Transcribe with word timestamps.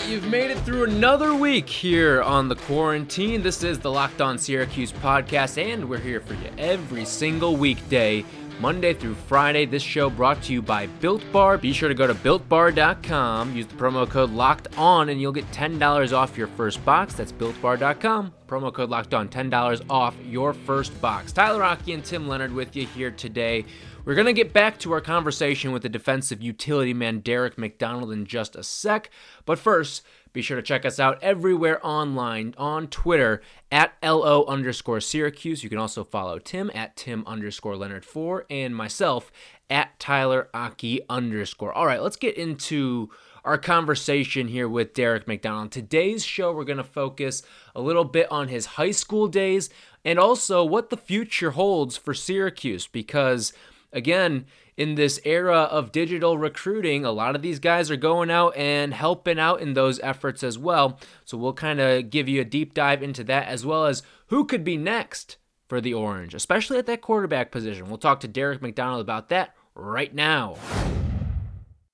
right, 0.00 0.10
you've 0.10 0.26
made 0.28 0.50
it 0.50 0.58
through 0.60 0.84
another 0.84 1.34
week 1.34 1.68
here 1.68 2.22
on 2.22 2.48
the 2.48 2.56
quarantine. 2.56 3.42
This 3.42 3.62
is 3.62 3.78
the 3.78 3.90
Locked 3.90 4.20
On 4.20 4.38
Syracuse 4.38 4.92
podcast, 4.92 5.62
and 5.62 5.88
we're 5.88 5.98
here 5.98 6.20
for 6.20 6.34
you 6.34 6.50
every 6.58 7.04
single 7.04 7.56
weekday, 7.56 8.24
Monday 8.60 8.94
through 8.94 9.14
Friday. 9.14 9.66
This 9.66 9.82
show 9.82 10.08
brought 10.10 10.42
to 10.44 10.52
you 10.52 10.62
by 10.62 10.86
Built 10.86 11.22
Bar. 11.32 11.58
Be 11.58 11.72
sure 11.72 11.88
to 11.88 11.94
go 11.94 12.06
to 12.06 12.14
builtbar.com, 12.14 13.54
use 13.56 13.66
the 13.66 13.74
promo 13.74 14.08
code 14.08 14.30
Locked 14.30 14.68
On, 14.76 15.08
and 15.08 15.20
you'll 15.20 15.32
get 15.32 15.50
$10 15.52 16.16
off 16.16 16.36
your 16.36 16.48
first 16.48 16.84
box. 16.84 17.14
That's 17.14 17.32
builtbar.com. 17.32 18.32
Promo 18.46 18.72
code 18.72 18.90
Locked 18.90 19.14
On, 19.14 19.28
$10 19.28 19.84
off 19.90 20.14
your 20.26 20.52
first 20.52 20.98
box. 21.00 21.32
Tyler 21.32 21.62
Aki 21.62 21.92
and 21.92 22.04
Tim 22.04 22.26
Leonard 22.28 22.52
with 22.52 22.74
you 22.74 22.86
here 22.86 23.10
today. 23.10 23.64
We're 24.02 24.14
going 24.14 24.26
to 24.26 24.32
get 24.32 24.54
back 24.54 24.78
to 24.78 24.92
our 24.92 25.02
conversation 25.02 25.72
with 25.72 25.82
the 25.82 25.90
defensive 25.90 26.40
utility 26.40 26.94
man 26.94 27.20
Derek 27.20 27.58
McDonald 27.58 28.10
in 28.10 28.24
just 28.24 28.56
a 28.56 28.62
sec. 28.62 29.10
But 29.44 29.58
first, 29.58 30.02
be 30.32 30.40
sure 30.40 30.56
to 30.56 30.62
check 30.62 30.86
us 30.86 30.98
out 30.98 31.22
everywhere 31.22 31.84
online 31.86 32.54
on 32.56 32.86
Twitter 32.86 33.42
at 33.70 33.92
LO 34.02 34.46
underscore 34.46 35.02
Syracuse. 35.02 35.62
You 35.62 35.68
can 35.68 35.78
also 35.78 36.02
follow 36.02 36.38
Tim 36.38 36.70
at 36.74 36.96
Tim 36.96 37.24
underscore 37.26 37.76
Leonard 37.76 38.06
4 38.06 38.46
and 38.48 38.74
myself 38.74 39.30
at 39.68 40.00
Tyler 40.00 40.48
Aki 40.54 41.02
underscore. 41.10 41.74
All 41.74 41.86
right, 41.86 42.02
let's 42.02 42.16
get 42.16 42.38
into 42.38 43.10
our 43.44 43.58
conversation 43.58 44.48
here 44.48 44.68
with 44.68 44.94
Derek 44.94 45.28
McDonald. 45.28 45.72
Today's 45.72 46.24
show, 46.24 46.52
we're 46.52 46.64
going 46.64 46.78
to 46.78 46.84
focus 46.84 47.42
a 47.74 47.82
little 47.82 48.04
bit 48.04 48.32
on 48.32 48.48
his 48.48 48.64
high 48.64 48.92
school 48.92 49.28
days 49.28 49.68
and 50.06 50.18
also 50.18 50.64
what 50.64 50.88
the 50.88 50.96
future 50.96 51.50
holds 51.50 51.98
for 51.98 52.14
Syracuse 52.14 52.86
because 52.86 53.52
again, 53.92 54.46
in 54.76 54.94
this 54.94 55.20
era 55.24 55.62
of 55.62 55.92
digital 55.92 56.38
recruiting, 56.38 57.04
a 57.04 57.10
lot 57.10 57.36
of 57.36 57.42
these 57.42 57.58
guys 57.58 57.90
are 57.90 57.96
going 57.96 58.30
out 58.30 58.56
and 58.56 58.94
helping 58.94 59.38
out 59.38 59.60
in 59.60 59.74
those 59.74 60.00
efforts 60.00 60.42
as 60.42 60.56
well. 60.58 60.98
So 61.24 61.36
we'll 61.36 61.52
kind 61.52 61.80
of 61.80 62.10
give 62.10 62.28
you 62.28 62.40
a 62.40 62.44
deep 62.44 62.74
dive 62.74 63.02
into 63.02 63.24
that 63.24 63.48
as 63.48 63.66
well 63.66 63.86
as 63.86 64.02
who 64.28 64.44
could 64.44 64.64
be 64.64 64.76
next 64.76 65.36
for 65.68 65.80
the 65.80 65.94
Orange, 65.94 66.34
especially 66.34 66.78
at 66.78 66.86
that 66.86 67.02
quarterback 67.02 67.50
position. 67.50 67.88
We'll 67.88 67.98
talk 67.98 68.20
to 68.20 68.28
Derek 68.28 68.62
McDonald 68.62 69.00
about 69.00 69.28
that 69.28 69.54
right 69.74 70.14
now. 70.14 70.56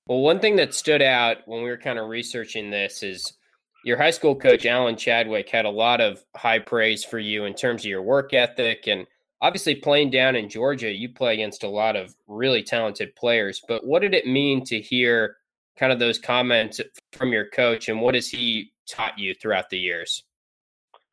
Well, 0.07 0.21
one 0.21 0.39
thing 0.39 0.55
that 0.55 0.73
stood 0.73 1.01
out 1.01 1.37
when 1.45 1.63
we 1.63 1.69
were 1.69 1.77
kind 1.77 1.99
of 1.99 2.07
researching 2.07 2.71
this 2.71 3.03
is 3.03 3.33
your 3.83 3.97
high 3.97 4.11
school 4.11 4.35
coach, 4.35 4.65
Alan 4.65 4.95
Chadwick, 4.95 5.49
had 5.49 5.65
a 5.65 5.69
lot 5.69 6.01
of 6.01 6.23
high 6.35 6.59
praise 6.59 7.03
for 7.03 7.19
you 7.19 7.45
in 7.45 7.53
terms 7.53 7.81
of 7.83 7.89
your 7.89 8.01
work 8.01 8.33
ethic 8.33 8.87
and 8.87 9.05
obviously 9.41 9.75
playing 9.75 10.09
down 10.09 10.35
in 10.35 10.49
Georgia, 10.49 10.91
you 10.91 11.09
play 11.09 11.33
against 11.33 11.63
a 11.63 11.69
lot 11.69 11.95
of 11.95 12.15
really 12.27 12.63
talented 12.63 13.15
players. 13.15 13.61
But 13.67 13.85
what 13.85 14.01
did 14.01 14.13
it 14.13 14.25
mean 14.25 14.63
to 14.65 14.79
hear 14.79 15.37
kind 15.77 15.91
of 15.91 15.99
those 15.99 16.19
comments 16.19 16.81
from 17.11 17.31
your 17.31 17.49
coach, 17.49 17.87
and 17.87 18.01
what 18.01 18.15
has 18.15 18.27
he 18.29 18.71
taught 18.89 19.17
you 19.19 19.33
throughout 19.35 19.69
the 19.69 19.77
years? 19.77 20.23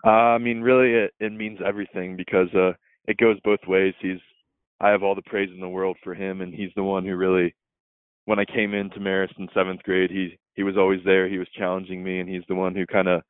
Uh, 0.04 0.10
I 0.10 0.38
mean, 0.38 0.60
really, 0.60 0.92
it, 0.92 1.12
it 1.20 1.32
means 1.32 1.60
everything 1.64 2.16
because 2.16 2.48
uh, 2.54 2.72
it 3.06 3.16
goes 3.16 3.38
both 3.44 3.60
ways. 3.66 3.94
He's, 4.00 4.20
I 4.80 4.90
have 4.90 5.02
all 5.02 5.14
the 5.14 5.22
praise 5.22 5.50
in 5.52 5.60
the 5.60 5.68
world 5.68 5.96
for 6.02 6.14
him, 6.14 6.40
and 6.40 6.54
he's 6.54 6.70
the 6.76 6.82
one 6.82 7.04
who 7.04 7.16
really, 7.16 7.54
when 8.26 8.38
I 8.38 8.44
came 8.44 8.74
into 8.74 8.98
Marist 9.00 9.38
in 9.38 9.48
seventh 9.54 9.82
grade, 9.82 10.10
he 10.10 10.38
he 10.54 10.62
was 10.62 10.76
always 10.76 11.00
there. 11.04 11.28
He 11.28 11.38
was 11.38 11.48
challenging 11.56 12.02
me, 12.02 12.20
and 12.20 12.28
he's 12.28 12.44
the 12.48 12.54
one 12.54 12.74
who 12.74 12.86
kind 12.86 13.08
of 13.08 13.22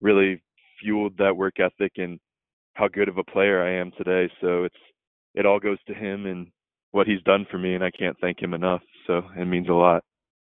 really 0.00 0.42
fueled 0.80 1.16
that 1.18 1.36
work 1.36 1.60
ethic 1.60 1.92
and 1.96 2.18
how 2.76 2.88
good 2.88 3.08
of 3.08 3.18
a 3.18 3.24
player 3.24 3.62
I 3.62 3.80
am 3.80 3.90
today. 3.96 4.30
So 4.40 4.64
it's 4.64 4.76
it 5.34 5.46
all 5.46 5.58
goes 5.58 5.78
to 5.88 5.94
him 5.94 6.26
and 6.26 6.48
what 6.92 7.06
he's 7.06 7.22
done 7.22 7.46
for 7.50 7.58
me, 7.58 7.74
and 7.74 7.84
I 7.84 7.90
can't 7.90 8.16
thank 8.20 8.40
him 8.40 8.54
enough. 8.54 8.82
So 9.06 9.22
it 9.36 9.44
means 9.46 9.68
a 9.68 9.72
lot. 9.72 10.02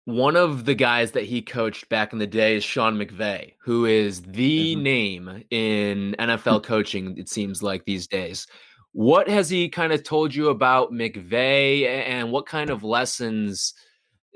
One 0.05 0.35
of 0.35 0.65
the 0.65 0.75
guys 0.75 1.11
that 1.13 1.23
he 1.23 1.41
coached 1.41 1.89
back 1.89 2.13
in 2.13 2.19
the 2.19 2.27
day 2.27 2.55
is 2.55 2.63
Sean 2.63 2.95
McVay, 2.95 3.53
who 3.63 3.85
is 3.85 4.21
the 4.21 4.73
mm-hmm. 4.73 4.83
name 4.83 5.43
in 5.49 6.15
NFL 6.19 6.63
coaching, 6.73 7.17
it 7.17 7.29
seems 7.29 7.63
like 7.63 7.85
these 7.85 8.07
days. 8.07 8.45
What 8.91 9.27
has 9.27 9.49
he 9.49 9.67
kind 9.67 9.91
of 9.91 10.03
told 10.03 10.33
you 10.33 10.49
about 10.49 10.91
McVay 10.91 11.87
and 11.87 12.31
what 12.31 12.45
kind 12.45 12.69
of 12.69 12.83
lessons 12.83 13.73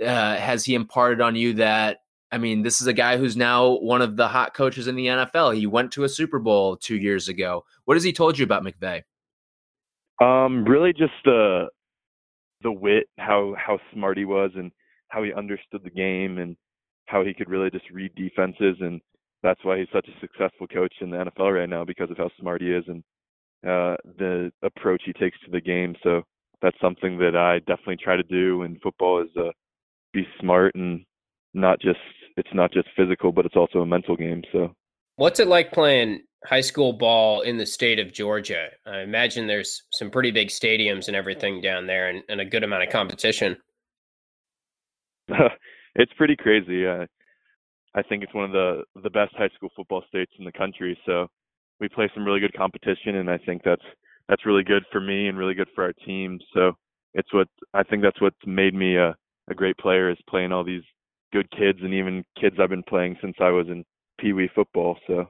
uh, 0.01 0.35
has 0.35 0.65
he 0.65 0.73
imparted 0.73 1.21
on 1.21 1.35
you 1.35 1.53
that 1.53 1.99
I 2.31 2.37
mean, 2.37 2.61
this 2.61 2.79
is 2.79 2.87
a 2.87 2.93
guy 2.93 3.17
who's 3.17 3.35
now 3.35 3.77
one 3.79 4.01
of 4.01 4.15
the 4.15 4.27
hot 4.27 4.53
coaches 4.53 4.87
in 4.87 4.95
the 4.95 5.07
NFL. 5.07 5.55
He 5.55 5.65
went 5.65 5.91
to 5.93 6.03
a 6.03 6.09
Super 6.09 6.39
Bowl 6.39 6.77
two 6.77 6.97
years 6.97 7.27
ago. 7.27 7.65
What 7.85 7.95
has 7.95 8.03
he 8.03 8.13
told 8.13 8.37
you 8.37 8.43
about 8.43 8.63
McVay? 8.63 9.01
Um, 10.21 10.65
really 10.65 10.93
just 10.93 11.13
the 11.25 11.69
the 12.61 12.71
wit, 12.71 13.05
how 13.17 13.55
how 13.57 13.79
smart 13.93 14.17
he 14.17 14.25
was, 14.25 14.51
and 14.55 14.71
how 15.07 15.23
he 15.23 15.33
understood 15.33 15.81
the 15.83 15.89
game, 15.89 16.37
and 16.37 16.55
how 17.05 17.23
he 17.23 17.33
could 17.33 17.49
really 17.49 17.71
just 17.71 17.89
read 17.89 18.13
defenses, 18.15 18.75
and 18.81 19.01
that's 19.41 19.63
why 19.63 19.79
he's 19.79 19.87
such 19.93 20.07
a 20.07 20.19
successful 20.19 20.67
coach 20.67 20.93
in 21.01 21.09
the 21.09 21.17
NFL 21.17 21.57
right 21.57 21.69
now 21.69 21.85
because 21.85 22.11
of 22.11 22.17
how 22.17 22.29
smart 22.39 22.61
he 22.61 22.71
is 22.71 22.83
and 22.87 23.03
uh, 23.65 23.95
the 24.17 24.51
approach 24.63 25.01
he 25.05 25.13
takes 25.13 25.37
to 25.45 25.51
the 25.51 25.61
game. 25.61 25.95
So 26.03 26.23
that's 26.61 26.79
something 26.81 27.17
that 27.19 27.35
I 27.35 27.59
definitely 27.59 27.97
try 28.03 28.15
to 28.15 28.23
do 28.23 28.63
in 28.63 28.79
football 28.79 29.21
is 29.21 29.29
uh, 29.37 29.51
be 30.13 30.23
smart 30.39 30.75
and 30.75 31.05
not 31.53 31.79
just 31.79 31.99
it's 32.39 32.53
not 32.53 32.71
just 32.71 32.87
physical, 32.95 33.31
but 33.31 33.45
it's 33.45 33.57
also 33.57 33.79
a 33.79 33.85
mental 33.85 34.15
game. 34.15 34.41
So, 34.51 34.73
what's 35.17 35.39
it 35.39 35.47
like 35.47 35.71
playing 35.73 36.21
high 36.45 36.61
school 36.61 36.93
ball 36.93 37.41
in 37.41 37.57
the 37.57 37.65
state 37.65 37.99
of 37.99 38.13
Georgia? 38.13 38.69
I 38.87 39.01
imagine 39.01 39.45
there's 39.45 39.83
some 39.91 40.09
pretty 40.09 40.31
big 40.31 40.47
stadiums 40.47 41.07
and 41.07 41.15
everything 41.15 41.61
down 41.61 41.85
there, 41.85 42.07
and, 42.09 42.23
and 42.29 42.39
a 42.39 42.45
good 42.45 42.63
amount 42.63 42.83
of 42.83 42.89
competition. 42.89 43.57
it's 45.95 46.13
pretty 46.17 46.37
crazy. 46.37 46.87
Uh, 46.87 47.05
I 47.93 48.01
think 48.03 48.23
it's 48.23 48.33
one 48.33 48.45
of 48.45 48.51
the 48.51 48.83
the 49.03 49.09
best 49.09 49.35
high 49.35 49.49
school 49.55 49.69
football 49.75 50.03
states 50.07 50.31
in 50.39 50.45
the 50.45 50.51
country. 50.53 50.97
So 51.05 51.27
we 51.81 51.89
play 51.89 52.09
some 52.15 52.25
really 52.25 52.39
good 52.39 52.53
competition, 52.53 53.17
and 53.17 53.29
I 53.29 53.37
think 53.37 53.63
that's 53.63 53.85
that's 54.29 54.45
really 54.45 54.63
good 54.63 54.83
for 54.91 55.01
me 55.01 55.27
and 55.27 55.37
really 55.37 55.55
good 55.55 55.69
for 55.75 55.83
our 55.83 55.93
team. 56.05 56.39
So 56.53 56.71
it's 57.13 57.33
what 57.33 57.49
I 57.73 57.83
think 57.83 58.01
that's 58.01 58.21
what's 58.21 58.37
made 58.45 58.73
me 58.73 58.95
a, 58.95 59.13
a 59.49 59.53
great 59.53 59.77
player 59.77 60.09
is 60.09 60.17
playing 60.29 60.53
all 60.53 60.63
these 60.63 60.83
good 61.31 61.49
kids 61.51 61.79
and 61.81 61.93
even 61.93 62.23
kids 62.39 62.57
I've 62.59 62.69
been 62.69 62.83
playing 62.83 63.17
since 63.21 63.35
I 63.39 63.49
was 63.49 63.67
in 63.67 63.83
Pee 64.19 64.33
Wee 64.33 64.49
football. 64.53 64.97
So, 65.07 65.29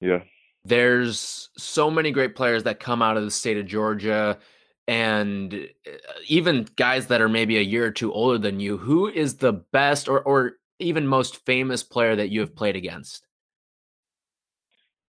yeah. 0.00 0.20
There's 0.64 1.50
so 1.56 1.90
many 1.90 2.10
great 2.12 2.36
players 2.36 2.62
that 2.64 2.78
come 2.78 3.02
out 3.02 3.16
of 3.16 3.24
the 3.24 3.30
state 3.30 3.56
of 3.56 3.66
Georgia 3.66 4.38
and 4.86 5.54
uh, 5.54 5.90
even 6.26 6.68
guys 6.76 7.06
that 7.08 7.20
are 7.20 7.28
maybe 7.28 7.58
a 7.58 7.62
year 7.62 7.86
or 7.86 7.90
two 7.90 8.12
older 8.12 8.38
than 8.38 8.60
you. 8.60 8.76
Who 8.78 9.08
is 9.08 9.36
the 9.36 9.52
best 9.52 10.08
or, 10.08 10.20
or 10.20 10.52
even 10.78 11.06
most 11.06 11.44
famous 11.46 11.82
player 11.82 12.16
that 12.16 12.30
you 12.30 12.40
have 12.40 12.54
played 12.54 12.76
against? 12.76 13.26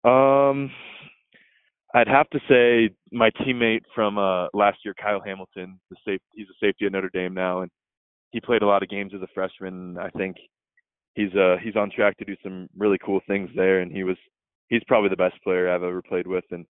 Um, 0.04 0.72
I'd 1.94 2.08
have 2.08 2.30
to 2.30 2.40
say 2.48 2.94
my 3.12 3.30
teammate 3.42 3.82
from 3.94 4.18
uh, 4.18 4.48
last 4.54 4.80
year, 4.86 4.94
Kyle 5.02 5.22
Hamilton. 5.26 5.80
The 5.90 5.98
safe, 6.06 6.22
he's 6.34 6.48
a 6.48 6.66
safety 6.66 6.86
at 6.86 6.92
Notre 6.92 7.10
Dame 7.14 7.34
now, 7.34 7.62
and 7.62 7.72
he 8.32 8.42
played 8.42 8.62
a 8.62 8.68
lot 8.68 8.84
of 8.84 8.90
games 8.90 9.14
as 9.16 9.22
a 9.22 9.28
freshman. 9.34 9.98
I 9.98 10.10
think 10.10 10.38
he's 11.16 11.34
uh 11.36 11.58
he's 11.64 11.76
on 11.76 11.92
track 11.92 12.18
to 12.18 12.26
do 12.26 12.36
some 12.44 12.68
really 12.78 12.98
cool 13.04 13.22
things 13.28 13.50
there, 13.56 13.80
and 13.82 13.92
he 13.92 14.04
was 14.04 14.18
he's 14.70 14.84
probably 14.88 15.10
the 15.10 15.16
best 15.16 15.42
player 15.44 15.70
I've 15.70 15.84
ever 15.84 16.02
played 16.02 16.28
with, 16.28 16.46
and 16.52 16.66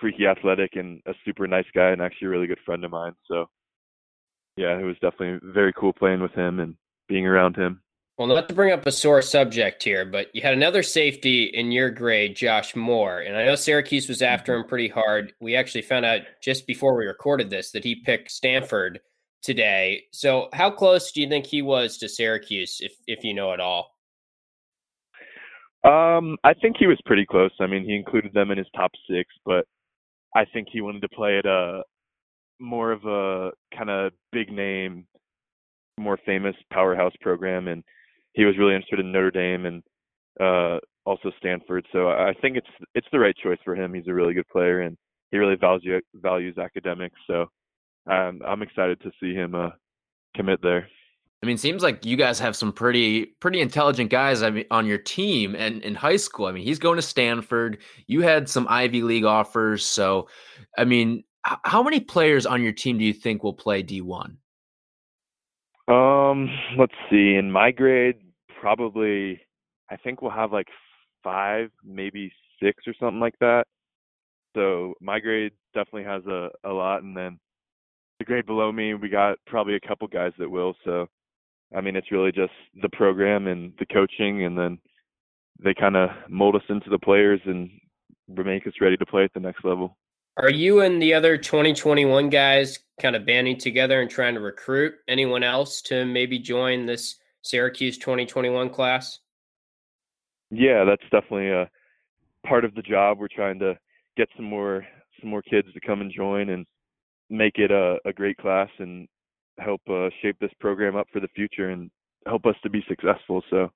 freaky 0.00 0.26
athletic 0.26 0.76
and 0.76 1.00
a 1.06 1.12
super 1.24 1.46
nice 1.46 1.66
guy, 1.74 1.90
and 1.90 2.00
actually 2.00 2.26
a 2.26 2.30
really 2.30 2.46
good 2.46 2.60
friend 2.64 2.84
of 2.84 2.90
mine. 2.90 3.12
So 3.26 3.46
yeah, 4.56 4.78
it 4.78 4.84
was 4.84 4.96
definitely 5.00 5.40
very 5.52 5.72
cool 5.72 5.92
playing 5.92 6.20
with 6.20 6.32
him 6.32 6.60
and 6.60 6.76
being 7.08 7.26
around 7.26 7.56
him. 7.56 7.82
Well, 8.18 8.28
not 8.28 8.48
to 8.50 8.54
bring 8.54 8.72
up 8.72 8.86
a 8.86 8.92
sore 8.92 9.22
subject 9.22 9.82
here, 9.82 10.04
but 10.04 10.28
you 10.34 10.42
had 10.42 10.52
another 10.52 10.82
safety 10.82 11.44
in 11.44 11.72
your 11.72 11.90
grade, 11.90 12.36
Josh 12.36 12.76
Moore, 12.76 13.20
and 13.20 13.36
I 13.36 13.44
know 13.46 13.54
Syracuse 13.54 14.06
was 14.06 14.20
after 14.20 14.52
mm-hmm. 14.52 14.62
him 14.62 14.68
pretty 14.68 14.88
hard. 14.88 15.32
We 15.40 15.56
actually 15.56 15.82
found 15.82 16.04
out 16.04 16.20
just 16.42 16.66
before 16.66 16.96
we 16.96 17.06
recorded 17.06 17.48
this 17.48 17.70
that 17.72 17.84
he 17.84 17.96
picked 17.96 18.30
Stanford 18.30 19.00
today. 19.42 20.04
So, 20.12 20.48
how 20.52 20.70
close 20.70 21.12
do 21.12 21.20
you 21.20 21.28
think 21.28 21.46
he 21.46 21.62
was 21.62 21.98
to 21.98 22.08
Syracuse, 22.08 22.78
if 22.80 22.94
if 23.06 23.24
you 23.24 23.34
know 23.34 23.52
at 23.52 23.60
all? 23.60 23.96
Um, 25.84 26.36
I 26.44 26.54
think 26.54 26.76
he 26.78 26.86
was 26.86 27.00
pretty 27.04 27.26
close. 27.26 27.50
I 27.60 27.66
mean, 27.66 27.84
he 27.84 27.94
included 27.94 28.32
them 28.32 28.52
in 28.52 28.58
his 28.58 28.68
top 28.76 28.92
six, 29.10 29.28
but 29.44 29.66
I 30.34 30.44
think 30.44 30.68
he 30.70 30.80
wanted 30.80 31.02
to 31.02 31.08
play 31.08 31.38
at 31.38 31.46
a 31.46 31.82
more 32.60 32.92
of 32.92 33.04
a 33.04 33.50
kind 33.76 33.90
of 33.90 34.12
big 34.30 34.52
name, 34.52 35.06
more 35.98 36.18
famous 36.24 36.54
powerhouse 36.72 37.14
program, 37.20 37.66
and 37.66 37.82
he 38.34 38.44
was 38.44 38.56
really 38.56 38.74
interested 38.74 39.00
in 39.00 39.10
Notre 39.10 39.32
Dame 39.32 39.66
and 39.66 39.82
uh, 40.40 40.78
also 41.04 41.32
Stanford. 41.38 41.84
So 41.92 42.08
I 42.08 42.32
think 42.40 42.56
it's 42.56 42.66
it's 42.94 43.08
the 43.12 43.18
right 43.18 43.36
choice 43.42 43.58
for 43.64 43.74
him. 43.74 43.92
He's 43.92 44.06
a 44.06 44.14
really 44.14 44.34
good 44.34 44.48
player, 44.48 44.82
and 44.82 44.96
he 45.32 45.38
really 45.38 45.56
values 45.56 46.02
values 46.14 46.58
academics. 46.58 47.18
So 47.26 47.46
um, 48.10 48.40
I'm 48.46 48.62
excited 48.62 49.00
to 49.02 49.10
see 49.20 49.34
him 49.34 49.54
uh, 49.54 49.70
commit 50.34 50.60
there. 50.62 50.88
I 51.42 51.46
mean, 51.46 51.58
seems 51.58 51.82
like 51.82 52.04
you 52.06 52.16
guys 52.16 52.38
have 52.38 52.54
some 52.54 52.72
pretty 52.72 53.26
pretty 53.40 53.60
intelligent 53.60 54.10
guys 54.10 54.42
I 54.42 54.50
mean, 54.50 54.64
on 54.70 54.86
your 54.86 54.98
team 54.98 55.56
and 55.56 55.82
in 55.82 55.94
high 55.96 56.16
school. 56.16 56.46
I 56.46 56.52
mean, 56.52 56.62
he's 56.62 56.78
going 56.78 56.96
to 56.96 57.02
Stanford. 57.02 57.78
You 58.06 58.22
had 58.22 58.48
some 58.48 58.66
Ivy 58.68 59.02
League 59.02 59.24
offers, 59.24 59.84
so 59.84 60.28
I 60.78 60.84
mean, 60.84 61.24
h- 61.48 61.58
how 61.64 61.82
many 61.82 61.98
players 61.98 62.46
on 62.46 62.62
your 62.62 62.72
team 62.72 62.96
do 62.98 63.04
you 63.04 63.12
think 63.12 63.42
will 63.42 63.54
play 63.54 63.82
D1? 63.82 64.36
Um, 65.88 66.48
let's 66.78 66.94
see. 67.10 67.34
In 67.34 67.50
my 67.50 67.72
grade, 67.72 68.16
probably 68.60 69.40
I 69.90 69.96
think 69.96 70.22
we'll 70.22 70.30
have 70.30 70.52
like 70.52 70.68
five, 71.24 71.70
maybe 71.84 72.32
six 72.62 72.84
or 72.86 72.94
something 73.00 73.20
like 73.20 73.38
that. 73.40 73.64
So 74.54 74.94
my 75.00 75.18
grade 75.18 75.52
definitely 75.74 76.04
has 76.04 76.24
a, 76.26 76.50
a 76.64 76.70
lot 76.70 77.02
and 77.02 77.16
then 77.16 77.40
the 78.22 78.26
grade 78.26 78.46
below 78.46 78.70
me 78.70 78.94
we 78.94 79.08
got 79.08 79.36
probably 79.48 79.74
a 79.74 79.88
couple 79.88 80.06
guys 80.06 80.30
that 80.38 80.48
will. 80.48 80.74
So 80.84 81.08
I 81.76 81.80
mean 81.80 81.96
it's 81.96 82.12
really 82.12 82.30
just 82.30 82.52
the 82.80 82.88
program 82.90 83.48
and 83.48 83.72
the 83.80 83.86
coaching 83.86 84.44
and 84.44 84.56
then 84.56 84.78
they 85.62 85.74
kind 85.74 85.96
of 85.96 86.10
mold 86.28 86.54
us 86.54 86.62
into 86.68 86.88
the 86.88 87.00
players 87.00 87.40
and 87.46 87.68
make 88.28 88.64
us 88.66 88.74
ready 88.80 88.96
to 88.96 89.06
play 89.06 89.24
at 89.24 89.34
the 89.34 89.40
next 89.40 89.64
level. 89.64 89.98
Are 90.36 90.50
you 90.50 90.80
and 90.80 91.02
the 91.02 91.14
other 91.14 91.36
2021 91.36 92.30
guys 92.30 92.78
kind 93.00 93.16
of 93.16 93.26
banding 93.26 93.58
together 93.58 94.00
and 94.00 94.08
trying 94.08 94.34
to 94.34 94.40
recruit 94.40 94.94
anyone 95.08 95.42
else 95.42 95.82
to 95.82 96.06
maybe 96.06 96.38
join 96.38 96.86
this 96.86 97.16
Syracuse 97.42 97.98
2021 97.98 98.70
class? 98.70 99.18
Yeah, 100.50 100.84
that's 100.84 101.02
definitely 101.10 101.50
a 101.50 101.68
part 102.46 102.64
of 102.64 102.74
the 102.76 102.82
job. 102.82 103.18
We're 103.18 103.28
trying 103.28 103.58
to 103.58 103.76
get 104.16 104.28
some 104.36 104.46
more 104.46 104.86
some 105.20 105.28
more 105.28 105.42
kids 105.42 105.68
to 105.74 105.80
come 105.80 106.00
and 106.00 106.12
join 106.14 106.50
and 106.50 106.64
make 107.32 107.58
it 107.58 107.70
a, 107.70 107.98
a 108.04 108.12
great 108.12 108.36
class 108.36 108.68
and 108.78 109.08
help 109.58 109.80
uh, 109.90 110.08
shape 110.20 110.36
this 110.40 110.52
program 110.60 110.96
up 110.96 111.06
for 111.12 111.20
the 111.20 111.28
future 111.28 111.70
and 111.70 111.90
help 112.26 112.46
us 112.46 112.56
to 112.62 112.70
be 112.70 112.84
successful. 112.88 113.42
So 113.50 113.70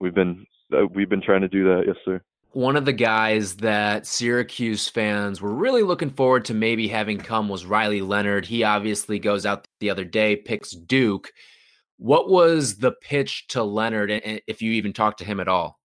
we've 0.00 0.14
been 0.14 0.46
uh, 0.72 0.86
we've 0.92 1.08
been 1.08 1.22
trying 1.22 1.42
to 1.42 1.48
do 1.48 1.64
that. 1.64 1.84
Yes, 1.86 1.96
sir 2.04 2.20
one 2.54 2.76
of 2.76 2.84
the 2.84 2.92
guys 2.92 3.56
that 3.56 4.06
Syracuse 4.06 4.88
fans 4.88 5.42
were 5.42 5.52
really 5.52 5.82
looking 5.82 6.10
forward 6.10 6.44
to 6.46 6.54
maybe 6.54 6.86
having 6.86 7.18
come 7.18 7.48
was 7.48 7.66
Riley 7.66 8.00
Leonard. 8.00 8.46
He 8.46 8.62
obviously 8.62 9.18
goes 9.18 9.44
out 9.44 9.66
the 9.80 9.90
other 9.90 10.04
day, 10.04 10.36
picks 10.36 10.70
Duke. 10.70 11.32
What 11.98 12.30
was 12.30 12.76
the 12.76 12.92
pitch 12.92 13.48
to 13.48 13.64
Leonard, 13.64 14.10
if 14.46 14.62
you 14.62 14.72
even 14.72 14.92
talked 14.92 15.18
to 15.18 15.24
him 15.24 15.40
at 15.40 15.48
all? 15.48 15.80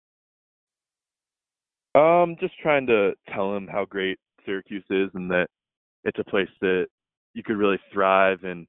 Um, 1.95 2.37
just 2.41 2.55
trying 2.61 2.87
to 2.89 3.13
tell 3.33 3.55
him 3.55 3.69
how 3.69 3.85
great 3.85 4.19
Syracuse 4.45 4.85
is 4.91 5.09
and 5.15 5.31
that 5.31 5.47
it's 6.05 6.19
a 6.19 6.25
place 6.25 6.49
that 6.61 6.87
you 7.37 7.43
could 7.43 7.59
really 7.59 7.79
thrive 7.93 8.45
and 8.45 8.67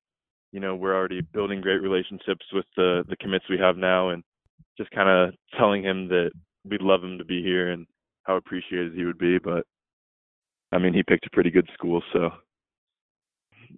you 0.52 0.60
know 0.60 0.76
we're 0.76 0.96
already 0.96 1.22
building 1.22 1.62
great 1.62 1.82
relationships 1.82 2.46
with 2.52 2.66
the 2.76 3.04
the 3.08 3.16
commits 3.16 3.46
we 3.50 3.58
have 3.58 3.78
now 3.78 4.10
and 4.10 4.24
just 4.78 4.92
kind 4.92 5.10
of 5.10 5.34
telling 5.58 5.82
him 5.82 6.10
that 6.10 6.32
we'd 6.70 6.82
love 6.82 7.02
him 7.02 7.18
to 7.18 7.26
be 7.26 7.42
here 7.42 7.72
and 7.72 7.88
how 8.24 8.36
appreciated 8.36 8.94
he 8.94 9.06
would 9.06 9.18
be. 9.18 9.40
But 9.40 9.66
I 10.74 10.78
mean, 10.78 10.94
he 10.94 11.02
picked 11.02 11.26
a 11.26 11.32
pretty 11.32 11.50
good 11.50 11.70
school, 11.74 12.04
so 12.12 12.30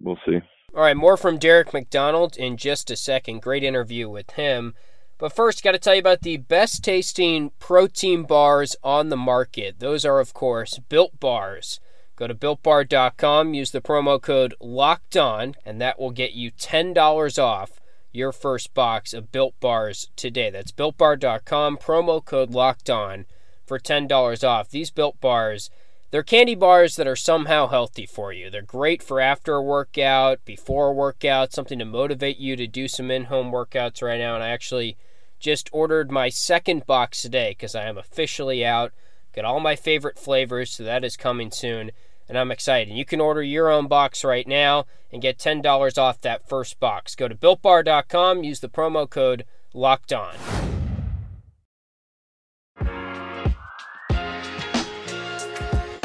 we'll 0.00 0.18
see. 0.26 0.40
All 0.74 0.82
right, 0.82 0.96
more 0.96 1.16
from 1.16 1.38
Derek 1.38 1.72
McDonald 1.72 2.36
in 2.36 2.56
just 2.56 2.90
a 2.90 2.96
second. 2.96 3.42
Great 3.42 3.62
interview 3.62 4.08
with 4.08 4.32
him. 4.32 4.74
But 5.18 5.34
first, 5.34 5.62
got 5.62 5.72
to 5.72 5.78
tell 5.78 5.94
you 5.94 6.00
about 6.00 6.22
the 6.22 6.38
best 6.38 6.82
tasting 6.82 7.50
protein 7.58 8.24
bars 8.24 8.74
on 8.82 9.08
the 9.08 9.16
market. 9.16 9.78
Those 9.78 10.04
are, 10.04 10.18
of 10.18 10.32
course, 10.32 10.78
Built 10.88 11.20
Bars. 11.20 11.78
Go 12.20 12.26
to 12.26 12.34
builtbar.com, 12.34 13.54
use 13.54 13.70
the 13.70 13.80
promo 13.80 14.20
code 14.20 14.54
LOCKED 14.60 15.16
ON, 15.16 15.54
and 15.64 15.80
that 15.80 15.98
will 15.98 16.10
get 16.10 16.32
you 16.32 16.50
$10 16.50 17.42
off 17.42 17.80
your 18.12 18.30
first 18.30 18.74
box 18.74 19.14
of 19.14 19.32
Built 19.32 19.58
Bars 19.58 20.10
today. 20.16 20.50
That's 20.50 20.70
builtbar.com, 20.70 21.78
promo 21.78 22.22
code 22.22 22.50
locked 22.50 22.90
on 22.90 23.24
for 23.64 23.78
$10 23.78 24.46
off. 24.46 24.68
These 24.68 24.90
Built 24.90 25.18
Bars, 25.22 25.70
they're 26.10 26.22
candy 26.22 26.54
bars 26.54 26.96
that 26.96 27.06
are 27.06 27.16
somehow 27.16 27.68
healthy 27.68 28.04
for 28.04 28.34
you. 28.34 28.50
They're 28.50 28.60
great 28.60 29.02
for 29.02 29.18
after 29.18 29.54
a 29.54 29.62
workout, 29.62 30.44
before 30.44 30.88
a 30.88 30.92
workout, 30.92 31.54
something 31.54 31.78
to 31.78 31.86
motivate 31.86 32.36
you 32.36 32.54
to 32.54 32.66
do 32.66 32.86
some 32.86 33.10
in 33.10 33.24
home 33.24 33.50
workouts 33.50 34.02
right 34.02 34.20
now. 34.20 34.34
And 34.34 34.44
I 34.44 34.50
actually 34.50 34.98
just 35.38 35.70
ordered 35.72 36.10
my 36.10 36.28
second 36.28 36.84
box 36.84 37.22
today 37.22 37.52
because 37.52 37.74
I 37.74 37.84
am 37.84 37.96
officially 37.96 38.62
out. 38.62 38.92
Got 39.34 39.46
all 39.46 39.60
my 39.60 39.74
favorite 39.74 40.18
flavors, 40.18 40.70
so 40.70 40.84
that 40.84 41.02
is 41.02 41.16
coming 41.16 41.50
soon 41.50 41.92
and 42.30 42.38
I'm 42.38 42.52
excited. 42.52 42.94
You 42.94 43.04
can 43.04 43.20
order 43.20 43.42
your 43.42 43.68
own 43.68 43.88
box 43.88 44.22
right 44.22 44.46
now 44.46 44.86
and 45.12 45.20
get 45.20 45.36
$10 45.36 45.98
off 45.98 46.20
that 46.20 46.48
first 46.48 46.78
box. 46.78 47.16
Go 47.16 47.26
to 47.26 47.34
builtbar.com, 47.34 48.44
use 48.44 48.60
the 48.60 48.68
promo 48.68 49.10
code 49.10 49.44
locked 49.74 50.12
on. 50.12 50.36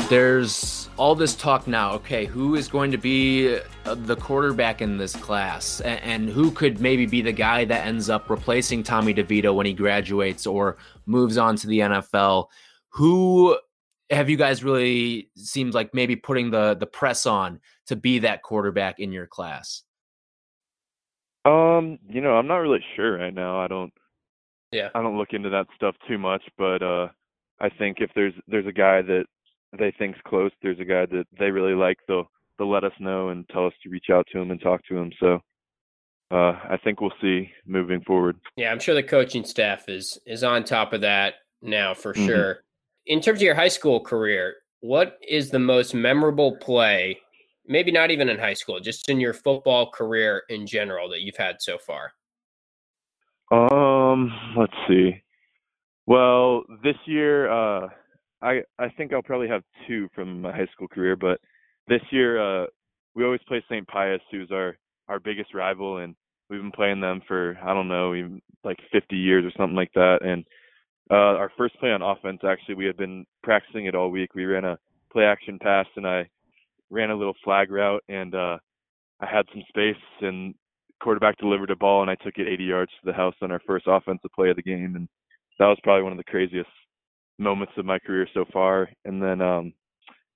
There's 0.10 0.90
all 0.98 1.14
this 1.14 1.36
talk 1.36 1.68
now. 1.68 1.94
Okay, 1.94 2.26
who 2.26 2.56
is 2.56 2.68
going 2.68 2.92
to 2.92 2.98
be 2.98 3.60
uh, 3.86 3.96
the 3.96 4.16
quarterback 4.16 4.82
in 4.82 4.98
this 4.98 5.16
class, 5.16 5.82
and 5.82 6.30
who 6.30 6.52
could 6.52 6.80
maybe 6.80 7.06
be 7.06 7.22
the 7.22 7.32
guy 7.32 7.66
that 7.66 7.86
ends 7.86 8.10
up 8.10 8.30
replacing 8.30 8.82
Tommy 8.82 9.14
DeVito 9.14 9.54
when 9.54 9.66
he 9.66 9.74
graduates 9.74 10.48
or 10.48 10.78
moves 11.06 11.38
on 11.38 11.56
to 11.58 11.68
the 11.68 11.80
NFL? 11.80 12.48
Who 12.90 13.58
have 14.10 14.30
you 14.30 14.38
guys 14.38 14.64
really 14.64 15.30
seemed 15.36 15.74
like 15.74 15.94
maybe 15.94 16.16
putting 16.16 16.52
the 16.52 16.76
the 16.76 16.86
press 16.86 17.26
on 17.26 17.60
to 17.88 17.96
be 17.96 18.20
that 18.20 18.44
quarterback 18.44 19.00
in 19.00 19.12
your 19.12 19.28
class? 19.28 19.84
Um, 21.44 22.00
you 22.10 22.22
know, 22.22 22.36
I'm 22.36 22.48
not 22.48 22.58
really 22.58 22.84
sure 22.96 23.18
right 23.18 23.34
now. 23.34 23.60
I 23.60 23.68
don't 23.68 23.94
yeah. 24.72 24.90
I 24.94 25.02
don't 25.02 25.18
look 25.18 25.34
into 25.34 25.50
that 25.50 25.68
stuff 25.76 25.96
too 26.08 26.18
much, 26.18 26.44
but 26.58 26.82
uh 26.82 27.08
I 27.60 27.70
think 27.70 27.98
if 28.00 28.12
there's 28.16 28.34
there's 28.48 28.68
a 28.68 28.72
guy 28.72 29.02
that 29.02 29.26
they 29.78 29.94
think's 29.98 30.20
close, 30.28 30.52
there's 30.62 30.80
a 30.80 30.86
guy 30.86 31.06
that 31.06 31.26
they 31.40 31.52
really 31.52 31.74
like, 31.74 31.98
they'll 32.08 32.30
they'll 32.58 32.72
let 32.72 32.84
us 32.84 32.94
know 33.00 33.30
and 33.30 33.48
tell 33.50 33.66
us 33.66 33.74
to 33.84 33.90
reach 33.90 34.08
out 34.12 34.28
to 34.32 34.40
him 34.40 34.52
and 34.52 34.62
talk 34.62 34.82
to 34.86 34.98
him. 34.98 35.12
So 35.20 35.40
uh 36.32 36.60
I 36.70 36.78
think 36.84 37.02
we'll 37.02 37.14
see 37.22 37.50
moving 37.66 38.02
forward. 38.02 38.38
Yeah, 38.56 38.72
I'm 38.72 38.80
sure 38.80 38.96
the 38.96 39.04
coaching 39.04 39.46
staff 39.46 39.90
is 39.90 40.20
is 40.28 40.44
on 40.44 40.64
top 40.64 40.94
of 40.94 41.02
that 41.02 41.36
now 41.62 41.94
for 41.94 42.14
mm-hmm. 42.14 42.28
sure 42.28 42.65
in 43.06 43.22
terms 43.22 43.40
of 43.40 43.44
your 43.44 43.56
high 43.56 43.68
school 43.68 44.00
career, 44.00 44.56
what 44.82 45.20
is 45.28 45.50
the 45.50 45.60
most 45.60 45.94
memorable 45.94 46.58
play? 46.58 47.20
Maybe 47.68 47.92
not 47.92 48.12
even 48.12 48.30
in 48.30 48.38
high 48.38 48.54
school, 48.54 48.80
just 48.80 49.10
in 49.10 49.20
your 49.20 49.34
football 49.34 49.90
career 49.90 50.44
in 50.50 50.68
general 50.68 51.10
that 51.10 51.22
you've 51.22 51.38
had 51.38 51.58
so 51.60 51.78
far. 51.78 52.14
Um, 53.52 54.32
let's 54.58 54.74
see. 54.88 55.24
Well, 56.08 56.64
this 56.84 56.96
year, 57.06 57.50
uh, 57.50 57.88
I 58.42 58.62
I 58.78 58.90
think 58.90 59.14
I'll 59.14 59.24
probably 59.24 59.48
have 59.48 59.64
two 59.88 60.08
from 60.14 60.42
my 60.42 60.52
high 60.52 60.68
school 60.74 60.88
career, 60.88 61.16
but 61.16 61.40
this 61.88 62.02
year, 62.12 62.40
uh, 62.40 62.68
we 63.16 63.24
always 63.24 63.42
play 63.48 63.64
St. 63.70 63.88
Pius, 63.88 64.22
who's 64.32 64.52
our 64.52 64.78
our 65.08 65.20
biggest 65.20 65.54
rival, 65.54 65.98
and 65.98 66.16
we've 66.50 66.62
been 66.62 66.72
playing 66.72 67.02
them 67.02 67.22
for 67.28 67.58
I 67.64 67.74
don't 67.74 67.88
know, 67.88 68.14
even 68.14 68.42
like 68.64 68.78
50 68.92 69.16
years 69.16 69.46
or 69.46 69.52
something 69.58 69.76
like 69.76 69.94
that, 69.94 70.20
and 70.24 70.46
uh, 71.12 71.38
our 71.38 71.52
first 71.58 71.80
play 71.80 71.92
on 71.92 72.02
offense, 72.02 72.40
actually, 72.44 72.76
we 72.76 72.86
had 72.86 72.98
been 72.98 73.26
practicing 73.44 73.86
it 73.86 73.96
all 73.96 74.10
week. 74.10 74.34
We 74.34 74.46
ran 74.46 74.66
a 74.66 74.78
play 75.12 75.26
action 75.26 75.60
pass, 75.62 75.86
and 75.96 76.08
I 76.08 76.28
ran 76.90 77.12
a 77.12 77.16
little 77.16 77.36
flag 77.44 77.72
route, 77.72 78.04
and 78.10 78.34
uh, 78.34 78.58
I 79.20 79.26
had 79.26 79.46
some 79.54 79.64
space, 79.70 80.02
and 80.22 80.56
quarterback 81.02 81.38
delivered 81.38 81.72
a 81.72 81.76
ball, 81.76 82.02
and 82.02 82.10
I 82.10 82.16
took 82.16 82.38
it 82.38 82.48
80 82.48 82.64
yards 82.64 82.92
to 82.92 83.06
the 83.06 83.14
house 83.14 83.36
on 83.42 83.52
our 83.52 83.62
first 83.68 83.86
offensive 83.88 84.32
play 84.36 84.50
of 84.50 84.56
the 84.56 84.64
game, 84.64 84.96
and 84.96 85.08
that 85.60 85.68
was 85.68 85.78
probably 85.84 86.04
one 86.04 86.12
of 86.12 86.18
the 86.18 86.24
craziest 86.24 86.70
moments 87.38 87.74
of 87.78 87.86
my 87.86 88.00
career 88.00 88.28
so 88.34 88.46
far. 88.52 88.90
And 89.06 89.22
then 89.22 89.42
um, 89.42 89.74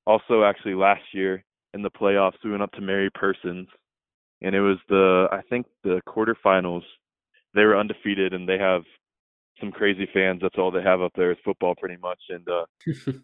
also, 0.06 0.44
actually, 0.44 0.76
last 0.76 1.04
year 1.14 1.44
in 1.74 1.82
the 1.82 1.90
playoffs, 1.90 2.38
we 2.44 2.52
went 2.52 2.64
up 2.64 2.72
to 2.74 2.82
Mary 2.82 3.10
Persons, 3.14 3.68
and 4.42 4.56
it 4.56 4.62
was 4.62 4.78
the 4.88 5.28
I 5.32 5.42
think 5.50 5.66
the 5.84 6.02
quarterfinals. 6.08 6.84
They 7.56 7.64
were 7.64 7.78
undefeated, 7.78 8.34
and 8.34 8.48
they 8.48 8.60
have 8.60 8.84
some 9.60 9.72
crazy 9.72 10.08
fans. 10.14 10.40
That's 10.42 10.58
all 10.58 10.72
they 10.72 10.84
have 10.84 11.02
up 11.02 11.14
there 11.16 11.32
is 11.32 11.38
football, 11.44 11.76
pretty 11.76 11.98
much. 12.02 12.20
And 12.30 12.48
uh, 12.48 12.66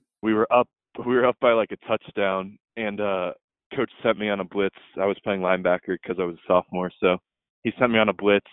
we 0.21 0.33
were 0.33 0.51
up, 0.51 0.67
we 1.05 1.15
were 1.15 1.25
up 1.25 1.37
by 1.41 1.53
like 1.53 1.71
a 1.71 1.87
touchdown, 1.87 2.57
and 2.77 3.01
uh, 3.01 3.31
coach 3.75 3.91
sent 4.03 4.17
me 4.17 4.29
on 4.29 4.39
a 4.39 4.45
blitz. 4.45 4.75
I 4.99 5.05
was 5.05 5.17
playing 5.23 5.41
linebacker 5.41 5.97
because 6.01 6.17
I 6.19 6.25
was 6.25 6.35
a 6.35 6.47
sophomore, 6.47 6.91
so 6.99 7.17
he 7.63 7.71
sent 7.79 7.91
me 7.91 7.99
on 7.99 8.09
a 8.09 8.13
blitz. 8.13 8.47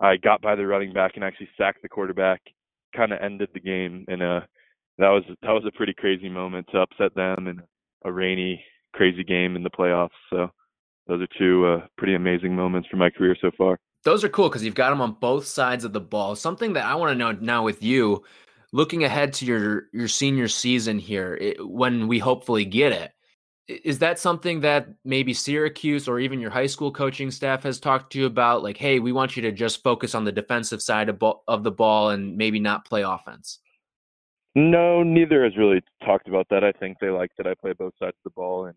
I 0.00 0.16
got 0.16 0.42
by 0.42 0.54
the 0.56 0.66
running 0.66 0.92
back 0.92 1.12
and 1.14 1.24
actually 1.24 1.48
sacked 1.56 1.82
the 1.82 1.88
quarterback. 1.88 2.42
Kind 2.94 3.12
of 3.12 3.20
ended 3.20 3.48
the 3.52 3.60
game, 3.60 4.04
and 4.08 4.22
uh, 4.22 4.40
that 4.98 5.08
was 5.08 5.22
that 5.42 5.52
was 5.52 5.64
a 5.66 5.76
pretty 5.76 5.94
crazy 5.94 6.28
moment 6.28 6.66
to 6.72 6.78
upset 6.78 7.14
them 7.14 7.46
in 7.46 7.60
a 8.04 8.12
rainy, 8.12 8.62
crazy 8.94 9.24
game 9.24 9.56
in 9.56 9.62
the 9.62 9.70
playoffs. 9.70 10.08
So 10.30 10.48
those 11.06 11.20
are 11.20 11.38
two 11.38 11.66
uh, 11.66 11.86
pretty 11.98 12.14
amazing 12.14 12.54
moments 12.54 12.88
for 12.90 12.96
my 12.96 13.10
career 13.10 13.36
so 13.40 13.50
far 13.58 13.78
those 14.04 14.24
are 14.24 14.28
cool 14.28 14.48
because 14.48 14.64
you've 14.64 14.74
got 14.74 14.90
them 14.90 15.00
on 15.00 15.16
both 15.20 15.46
sides 15.46 15.84
of 15.84 15.92
the 15.92 16.00
ball. 16.00 16.36
Something 16.36 16.72
that 16.74 16.84
I 16.84 16.94
want 16.94 17.10
to 17.10 17.18
know 17.18 17.32
now 17.32 17.64
with 17.64 17.82
you, 17.82 18.22
looking 18.72 19.04
ahead 19.04 19.32
to 19.34 19.44
your 19.46 19.88
your 19.92 20.08
senior 20.08 20.48
season 20.48 20.98
here, 20.98 21.36
it, 21.40 21.66
when 21.66 22.08
we 22.08 22.18
hopefully 22.18 22.64
get 22.64 22.92
it, 22.92 23.12
is 23.68 23.98
that 23.98 24.18
something 24.18 24.60
that 24.60 24.88
maybe 25.04 25.34
Syracuse 25.34 26.06
or 26.06 26.20
even 26.20 26.40
your 26.40 26.50
high 26.50 26.66
school 26.66 26.92
coaching 26.92 27.30
staff 27.30 27.64
has 27.64 27.80
talked 27.80 28.12
to 28.12 28.20
you 28.20 28.26
about? 28.26 28.62
Like, 28.62 28.76
hey, 28.76 29.00
we 29.00 29.12
want 29.12 29.36
you 29.36 29.42
to 29.42 29.52
just 29.52 29.82
focus 29.82 30.14
on 30.14 30.24
the 30.24 30.32
defensive 30.32 30.80
side 30.80 31.08
of, 31.08 31.18
ball, 31.18 31.42
of 31.48 31.64
the 31.64 31.72
ball 31.72 32.10
and 32.10 32.36
maybe 32.36 32.60
not 32.60 32.84
play 32.84 33.02
offense. 33.02 33.58
No, 34.54 35.02
neither 35.02 35.44
has 35.44 35.56
really 35.56 35.82
talked 36.04 36.28
about 36.28 36.46
that. 36.50 36.64
I 36.64 36.72
think 36.72 36.98
they 36.98 37.10
like 37.10 37.30
that 37.36 37.46
I 37.46 37.54
play 37.54 37.72
both 37.72 37.92
sides 37.98 38.16
of 38.24 38.24
the 38.24 38.30
ball, 38.30 38.66
and 38.66 38.74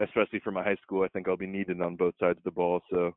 especially 0.00 0.40
for 0.40 0.50
my 0.50 0.62
high 0.62 0.76
school, 0.82 1.02
I 1.02 1.08
think 1.08 1.28
I'll 1.28 1.36
be 1.36 1.46
needed 1.46 1.80
on 1.80 1.96
both 1.96 2.14
sides 2.20 2.36
of 2.38 2.44
the 2.44 2.50
ball. 2.50 2.80
So 2.90 3.12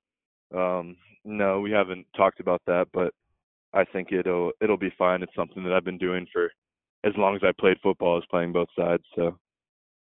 um, 0.55 0.95
no, 1.25 1.59
we 1.59 1.71
haven't 1.71 2.05
talked 2.15 2.39
about 2.39 2.61
that, 2.67 2.87
but 2.93 3.13
I 3.73 3.83
think 3.83 4.11
it'll 4.11 4.51
it'll 4.61 4.77
be 4.77 4.93
fine. 4.97 5.21
It's 5.21 5.35
something 5.35 5.63
that 5.63 5.73
I've 5.73 5.85
been 5.85 5.97
doing 5.97 6.25
for 6.31 6.51
as 7.03 7.13
long 7.17 7.35
as 7.35 7.41
I 7.43 7.51
played 7.59 7.77
football, 7.81 8.17
is 8.17 8.25
playing 8.29 8.53
both 8.53 8.69
sides. 8.77 9.03
So 9.15 9.37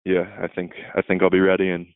yeah, 0.05 0.25
I 0.41 0.48
think 0.48 0.74
I 0.96 1.01
think 1.01 1.22
I'll 1.22 1.29
be 1.29 1.39
ready 1.39 1.69
and 1.69 1.88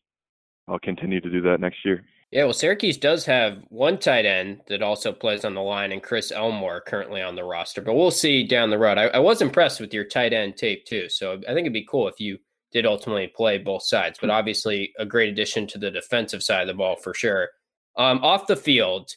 I'll 0.67 0.79
continue 0.79 1.21
to 1.21 1.29
do 1.29 1.41
that 1.41 1.59
next 1.59 1.77
year. 1.85 2.03
Yeah, 2.31 2.45
well, 2.45 2.53
Syracuse 2.53 2.97
does 2.97 3.25
have 3.25 3.59
one 3.69 3.99
tight 3.99 4.25
end 4.25 4.61
that 4.67 4.81
also 4.81 5.11
plays 5.11 5.45
on 5.45 5.53
the 5.53 5.61
line, 5.61 5.91
and 5.91 6.01
Chris 6.01 6.31
Elmore 6.31 6.81
currently 6.81 7.21
on 7.21 7.35
the 7.35 7.43
roster. 7.43 7.79
But 7.79 7.93
we'll 7.93 8.09
see 8.09 8.43
down 8.47 8.71
the 8.71 8.79
road. 8.79 8.97
I, 8.97 9.03
I, 9.09 9.19
was 9.19 9.43
impressed 9.43 9.79
with 9.79 9.93
your 9.93 10.03
tight 10.03 10.33
end 10.33 10.57
tape 10.57 10.83
too, 10.85 11.09
so 11.09 11.33
I 11.47 11.53
think 11.53 11.59
it'd 11.59 11.73
be 11.73 11.85
cool 11.87 12.07
if 12.07 12.19
you 12.19 12.39
did 12.71 12.87
ultimately 12.87 13.27
play 13.27 13.59
both 13.59 13.83
sides. 13.83 14.17
But 14.19 14.31
obviously, 14.31 14.91
a 14.97 15.05
great 15.05 15.29
addition 15.29 15.67
to 15.67 15.77
the 15.77 15.91
defensive 15.91 16.41
side 16.41 16.61
of 16.61 16.67
the 16.67 16.73
ball 16.73 16.95
for 16.95 17.13
sure. 17.13 17.49
Um, 17.95 18.23
off 18.23 18.47
the 18.47 18.55
field, 18.55 19.11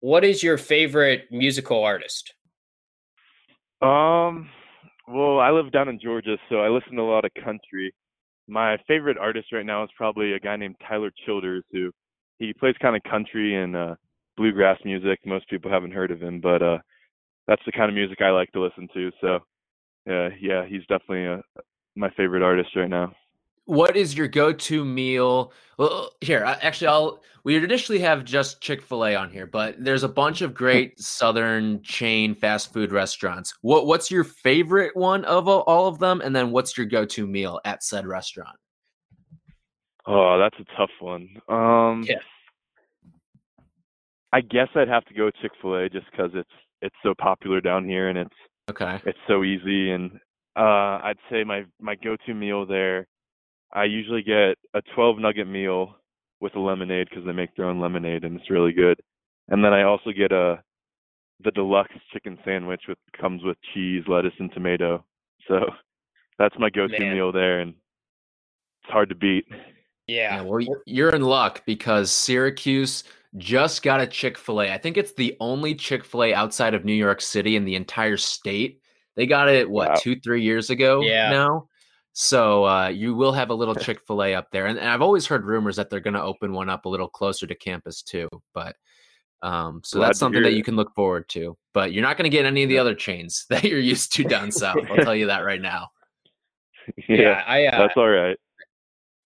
what 0.00 0.24
is 0.24 0.42
your 0.42 0.58
favorite 0.58 1.26
musical 1.30 1.82
artist? 1.82 2.34
Um, 3.80 4.48
well, 5.08 5.40
I 5.40 5.50
live 5.50 5.72
down 5.72 5.88
in 5.88 5.98
Georgia, 6.00 6.36
so 6.48 6.56
I 6.56 6.68
listen 6.68 6.96
to 6.96 7.02
a 7.02 7.10
lot 7.10 7.24
of 7.24 7.32
country. 7.34 7.92
My 8.48 8.76
favorite 8.86 9.18
artist 9.18 9.52
right 9.52 9.66
now 9.66 9.82
is 9.84 9.90
probably 9.96 10.32
a 10.32 10.40
guy 10.40 10.56
named 10.56 10.76
Tyler 10.86 11.10
Childers, 11.24 11.64
who 11.72 11.90
he 12.38 12.52
plays 12.52 12.74
kind 12.80 12.96
of 12.96 13.02
country 13.04 13.56
and 13.56 13.74
uh, 13.74 13.94
bluegrass 14.36 14.78
music. 14.84 15.20
Most 15.24 15.48
people 15.48 15.70
haven't 15.70 15.92
heard 15.92 16.10
of 16.10 16.20
him, 16.20 16.40
but 16.40 16.62
uh, 16.62 16.78
that's 17.46 17.62
the 17.64 17.72
kind 17.72 17.88
of 17.88 17.94
music 17.94 18.20
I 18.20 18.30
like 18.30 18.50
to 18.52 18.60
listen 18.62 18.88
to. 18.94 19.10
So, 19.20 19.34
uh, 20.10 20.30
yeah, 20.40 20.64
he's 20.66 20.82
definitely 20.82 21.26
a, 21.26 21.34
uh, 21.34 21.62
my 21.96 22.10
favorite 22.16 22.42
artist 22.42 22.70
right 22.76 22.90
now. 22.90 23.12
What 23.64 23.96
is 23.96 24.16
your 24.16 24.28
go-to 24.28 24.84
meal? 24.84 25.52
Well, 25.78 26.10
here, 26.20 26.42
actually, 26.44 26.88
I'll. 26.88 27.22
We 27.44 27.58
traditionally 27.58 28.00
have 28.02 28.24
just 28.24 28.60
Chick 28.60 28.82
Fil 28.82 29.04
A 29.04 29.14
on 29.16 29.30
here, 29.30 29.46
but 29.46 29.74
there's 29.78 30.04
a 30.04 30.08
bunch 30.08 30.42
of 30.42 30.54
great 30.54 31.00
Southern 31.00 31.82
chain 31.82 32.34
fast 32.36 32.72
food 32.72 32.92
restaurants. 32.92 33.54
What 33.62 33.86
What's 33.86 34.10
your 34.10 34.24
favorite 34.24 34.96
one 34.96 35.24
of 35.24 35.48
all 35.48 35.86
of 35.88 35.98
them? 35.98 36.20
And 36.20 36.34
then 36.34 36.52
what's 36.52 36.76
your 36.76 36.86
go-to 36.86 37.26
meal 37.26 37.60
at 37.64 37.82
said 37.82 38.06
restaurant? 38.06 38.56
Oh, 40.06 40.38
that's 40.38 40.56
a 40.60 40.76
tough 40.76 40.90
one. 41.00 41.28
Um, 41.48 42.04
yeah. 42.06 42.16
I 44.32 44.40
guess 44.40 44.68
I'd 44.74 44.88
have 44.88 45.04
to 45.06 45.14
go 45.14 45.30
Chick 45.30 45.52
Fil 45.60 45.76
A 45.76 45.88
just 45.88 46.06
because 46.10 46.30
it's 46.34 46.50
it's 46.80 46.96
so 47.02 47.14
popular 47.16 47.60
down 47.60 47.84
here 47.84 48.08
and 48.08 48.18
it's 48.18 48.34
okay. 48.70 49.00
It's 49.04 49.18
so 49.28 49.44
easy 49.44 49.90
and 49.90 50.12
uh, 50.56 51.00
I'd 51.02 51.18
say 51.30 51.44
my 51.44 51.64
my 51.80 51.94
go-to 51.96 52.34
meal 52.34 52.66
there. 52.66 53.06
I 53.72 53.84
usually 53.84 54.22
get 54.22 54.58
a 54.74 54.82
12 54.94 55.18
nugget 55.18 55.48
meal 55.48 55.96
with 56.40 56.54
a 56.56 56.60
lemonade 56.60 57.08
because 57.08 57.24
they 57.24 57.32
make 57.32 57.54
their 57.56 57.66
own 57.66 57.80
lemonade 57.80 58.24
and 58.24 58.38
it's 58.38 58.50
really 58.50 58.72
good. 58.72 59.00
And 59.48 59.64
then 59.64 59.72
I 59.72 59.82
also 59.82 60.10
get 60.12 60.32
a 60.32 60.62
the 61.44 61.50
deluxe 61.50 61.94
chicken 62.12 62.38
sandwich 62.44 62.82
which 62.88 62.98
comes 63.20 63.42
with 63.42 63.56
cheese, 63.74 64.04
lettuce, 64.06 64.34
and 64.38 64.52
tomato. 64.52 65.04
So 65.48 65.58
that's 66.38 66.54
my 66.58 66.70
go-to 66.70 66.98
Man. 66.98 67.14
meal 67.14 67.32
there, 67.32 67.60
and 67.60 67.70
it's 68.82 68.92
hard 68.92 69.08
to 69.08 69.14
beat. 69.14 69.46
Yeah. 70.06 70.36
yeah. 70.36 70.42
Well, 70.42 70.64
you're 70.86 71.14
in 71.14 71.22
luck 71.22 71.62
because 71.66 72.10
Syracuse 72.10 73.04
just 73.38 73.82
got 73.82 74.00
a 74.00 74.06
Chick 74.06 74.36
fil 74.36 74.62
A. 74.62 74.72
I 74.72 74.78
think 74.78 74.96
it's 74.96 75.14
the 75.14 75.36
only 75.40 75.74
Chick 75.74 76.04
fil 76.04 76.24
A 76.24 76.34
outside 76.34 76.74
of 76.74 76.84
New 76.84 76.94
York 76.94 77.20
City 77.20 77.56
in 77.56 77.64
the 77.64 77.76
entire 77.76 78.16
state. 78.16 78.80
They 79.16 79.26
got 79.26 79.48
it, 79.48 79.68
what, 79.68 79.90
wow. 79.90 79.94
two, 79.98 80.18
three 80.20 80.42
years 80.42 80.70
ago 80.70 81.02
yeah. 81.02 81.30
now? 81.30 81.68
So 82.12 82.64
uh, 82.66 82.88
you 82.88 83.14
will 83.14 83.32
have 83.32 83.50
a 83.50 83.54
little 83.54 83.74
Chick 83.76 84.00
fil 84.06 84.22
A 84.22 84.34
up 84.34 84.50
there. 84.50 84.66
And, 84.66 84.78
and, 84.78 84.88
I've 84.88 85.02
always 85.02 85.26
heard 85.26 85.44
rumors 85.44 85.76
that 85.76 85.90
they're 85.90 86.00
going 86.00 86.14
to 86.14 86.22
open 86.22 86.52
one 86.52 86.68
up 86.68 86.84
a 86.84 86.88
little 86.88 87.08
closer 87.08 87.46
to 87.46 87.54
campus 87.54 88.02
too. 88.02 88.28
But 88.54 88.76
um, 89.42 89.80
so 89.84 89.98
Glad 89.98 90.08
that's 90.08 90.18
something 90.18 90.42
that 90.42 90.54
you 90.54 90.62
can 90.62 90.76
look 90.76 90.94
forward 90.94 91.28
to. 91.30 91.56
But 91.74 91.92
you're 91.92 92.02
not 92.02 92.16
going 92.16 92.30
to 92.30 92.36
get 92.36 92.46
any 92.46 92.62
of 92.62 92.68
the 92.68 92.78
other 92.78 92.94
chains 92.94 93.46
that 93.50 93.64
you're 93.64 93.80
used 93.80 94.12
to 94.14 94.24
down 94.24 94.52
south. 94.52 94.78
I'll 94.90 95.04
tell 95.04 95.16
you 95.16 95.26
that 95.26 95.40
right 95.40 95.60
now. 95.60 95.88
Yeah, 97.08 97.16
yeah 97.16 97.44
I, 97.46 97.66
uh, 97.66 97.78
that's 97.78 97.96
all 97.96 98.08
right. 98.08 98.36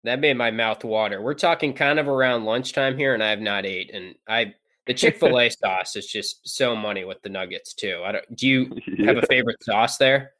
That 0.04 0.20
made 0.20 0.36
my 0.36 0.52
mouth 0.52 0.84
water. 0.84 1.20
We're 1.20 1.34
talking 1.34 1.74
kind 1.74 1.98
of 1.98 2.06
around 2.06 2.44
lunchtime 2.44 2.96
here, 2.96 3.12
and 3.12 3.24
I 3.24 3.30
have 3.30 3.40
not 3.40 3.66
ate. 3.66 3.90
And 3.92 4.14
I 4.28 4.54
the 4.86 4.94
Chick 4.94 5.18
Fil 5.18 5.36
A 5.38 5.50
sauce 5.50 5.96
is 5.96 6.06
just 6.06 6.48
so 6.48 6.76
money 6.76 7.04
with 7.04 7.20
the 7.22 7.28
nuggets 7.28 7.74
too. 7.74 8.02
I 8.04 8.12
don't. 8.12 8.36
Do 8.36 8.46
you 8.46 8.70
have 9.04 9.16
a 9.16 9.26
favorite 9.26 9.60
sauce 9.64 9.96
there? 9.96 10.30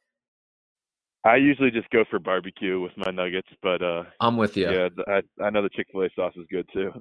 I 1.23 1.35
usually 1.35 1.69
just 1.69 1.89
go 1.91 2.03
for 2.09 2.19
barbecue 2.19 2.81
with 2.81 2.93
my 2.97 3.11
nuggets, 3.11 3.49
but 3.61 3.81
uh, 3.83 4.03
I'm 4.19 4.37
with 4.37 4.57
you. 4.57 4.71
Yeah, 4.71 4.89
I 5.07 5.21
I 5.43 5.49
know 5.51 5.61
the 5.61 5.69
Chick 5.69 5.87
Fil 5.91 6.03
A 6.03 6.09
sauce 6.15 6.33
is 6.35 6.45
good 6.49 6.67
too. 6.73 6.91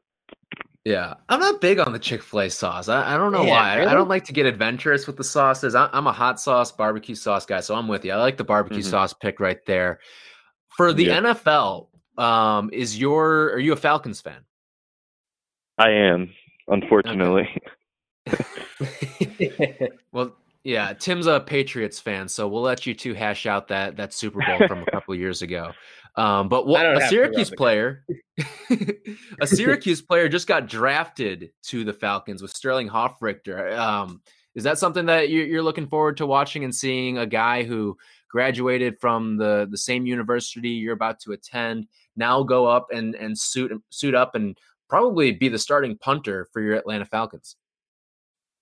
Yeah, 0.85 1.15
I'm 1.29 1.41
not 1.41 1.61
big 1.61 1.79
on 1.79 1.93
the 1.93 1.99
Chick 1.99 2.23
Fil 2.23 2.41
A 2.41 2.51
sauce. 2.51 2.89
I, 2.89 3.15
I 3.15 3.17
don't 3.17 3.33
know 3.33 3.45
yeah, 3.45 3.51
why. 3.51 3.77
Really? 3.77 3.89
I 3.89 3.95
don't 3.95 4.09
like 4.09 4.25
to 4.25 4.33
get 4.33 4.47
adventurous 4.47 5.07
with 5.07 5.17
the 5.17 5.25
sauces. 5.25 5.75
I, 5.75 5.89
am 5.93 6.07
a 6.07 6.13
hot 6.13 6.39
sauce 6.41 6.71
barbecue 6.71 7.15
sauce 7.15 7.47
guy, 7.47 7.61
so 7.61 7.75
I'm 7.75 7.89
with 7.89 8.05
you. 8.05 8.13
I 8.13 8.17
like 8.17 8.37
the 8.37 8.45
barbecue 8.45 8.81
mm-hmm. 8.81 8.91
sauce 8.91 9.15
pick 9.15 9.41
right 9.41 9.65
there. 9.67 10.01
For 10.77 10.93
the 10.93 11.05
yeah. 11.05 11.21
NFL, 11.21 11.89
um, 12.19 12.71
is 12.73 12.99
your 12.99 13.53
are 13.53 13.59
you 13.59 13.73
a 13.73 13.77
Falcons 13.77 14.21
fan? 14.21 14.45
I 15.79 15.91
am, 15.91 16.31
unfortunately. 16.69 17.49
Okay. 18.29 19.89
well, 20.13 20.37
yeah, 20.65 20.93
Tim's 20.93 21.27
a 21.27 21.41
Patriots 21.41 21.99
fan, 21.99 22.29
so 22.29 22.47
we'll 22.47 22.63
let 22.63 22.87
you 22.87 22.95
two 22.95 23.15
hash 23.15 23.47
out 23.47 23.69
that 23.69 23.97
that 23.97 24.13
Super 24.13 24.41
Bowl 24.45 24.69
from 24.69 24.83
a 24.83 24.91
couple 24.91 25.15
years 25.15 25.43
ago. 25.43 25.73
Um, 26.17 26.49
but 26.49 26.67
what, 26.67 26.85
a 26.85 27.09
Syracuse 27.09 27.51
player, 27.51 28.05
a 29.41 29.47
Syracuse 29.47 30.03
player 30.03 30.29
just 30.29 30.47
got 30.47 30.67
drafted 30.67 31.51
to 31.65 31.85
the 31.85 31.93
Falcons 31.93 32.43
with 32.43 32.51
Sterling 32.51 32.89
Hofrichter. 32.89 33.77
Um, 33.79 34.21
is 34.55 34.65
that 34.65 34.79
something 34.79 35.07
that 35.07 35.31
you're 35.31 35.63
looking 35.63 35.87
forward 35.87 36.17
to 36.17 36.27
watching 36.27 36.65
and 36.65 36.75
seeing 36.75 37.19
a 37.19 37.27
guy 37.27 37.63
who 37.63 37.97
graduated 38.29 38.99
from 39.01 39.37
the 39.37 39.67
the 39.71 39.79
same 39.79 40.07
university 40.07 40.71
you're 40.71 40.95
about 40.95 41.21
to 41.21 41.33
attend 41.33 41.87
now 42.17 42.43
go 42.43 42.67
up 42.67 42.89
and 42.93 43.15
and 43.15 43.37
suit 43.39 43.73
suit 43.91 44.15
up 44.15 44.35
and 44.35 44.59
probably 44.89 45.33
be 45.33 45.49
the 45.49 45.59
starting 45.59 45.97
punter 45.97 46.47
for 46.53 46.61
your 46.61 46.75
Atlanta 46.75 47.05
Falcons. 47.05 47.57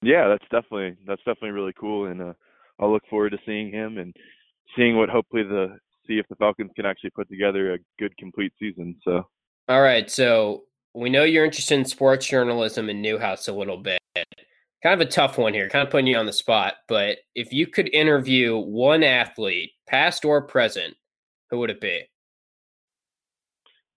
Yeah, 0.02 0.28
that's 0.28 0.44
definitely 0.44 0.96
that's 1.06 1.22
definitely 1.24 1.50
really 1.50 1.74
cool, 1.78 2.06
and 2.06 2.20
uh, 2.22 2.32
I'll 2.78 2.92
look 2.92 3.02
forward 3.10 3.30
to 3.30 3.38
seeing 3.44 3.72
him 3.72 3.98
and 3.98 4.14
seeing 4.76 4.96
what 4.96 5.08
hopefully 5.08 5.42
the 5.42 5.78
see 6.06 6.18
if 6.18 6.26
the 6.28 6.36
Falcons 6.36 6.70
can 6.76 6.86
actually 6.86 7.10
put 7.10 7.28
together 7.28 7.74
a 7.74 7.78
good 7.98 8.16
complete 8.16 8.52
season. 8.58 8.96
So, 9.04 9.26
all 9.68 9.82
right, 9.82 10.10
so 10.10 10.64
we 10.94 11.10
know 11.10 11.24
you're 11.24 11.44
interested 11.44 11.78
in 11.78 11.84
sports 11.84 12.26
journalism 12.26 12.88
and 12.88 13.02
Newhouse 13.02 13.48
a 13.48 13.52
little 13.52 13.76
bit. 13.76 14.00
Kind 14.82 15.00
of 15.00 15.00
a 15.00 15.10
tough 15.10 15.38
one 15.38 15.54
here, 15.54 15.68
kind 15.68 15.84
of 15.84 15.90
putting 15.90 16.06
you 16.06 16.16
on 16.16 16.26
the 16.26 16.32
spot. 16.32 16.74
But 16.86 17.18
if 17.34 17.52
you 17.52 17.66
could 17.66 17.92
interview 17.92 18.56
one 18.56 19.02
athlete, 19.02 19.72
past 19.88 20.24
or 20.24 20.42
present, 20.42 20.94
who 21.50 21.58
would 21.58 21.70
it 21.70 21.80
be? 21.80 22.02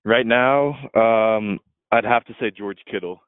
Right 0.04 0.26
now, 0.26 0.70
um, 0.96 1.60
I'd 1.92 2.06
have 2.06 2.26
to 2.26 2.36
say 2.40 2.50
George 2.50 2.80
Kittle. 2.90 3.22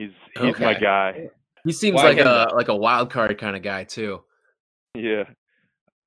He's 0.00 0.10
he's 0.34 0.54
okay. 0.54 0.64
my 0.64 0.74
guy. 0.74 1.30
He 1.66 1.72
seems 1.72 1.96
Why 1.96 2.12
like 2.12 2.18
a 2.18 2.54
like 2.54 2.68
a 2.68 2.76
wild 2.76 3.10
card 3.10 3.36
kind 3.40 3.56
of 3.56 3.62
guy 3.62 3.82
too. 3.82 4.22
Yeah, 4.94 5.24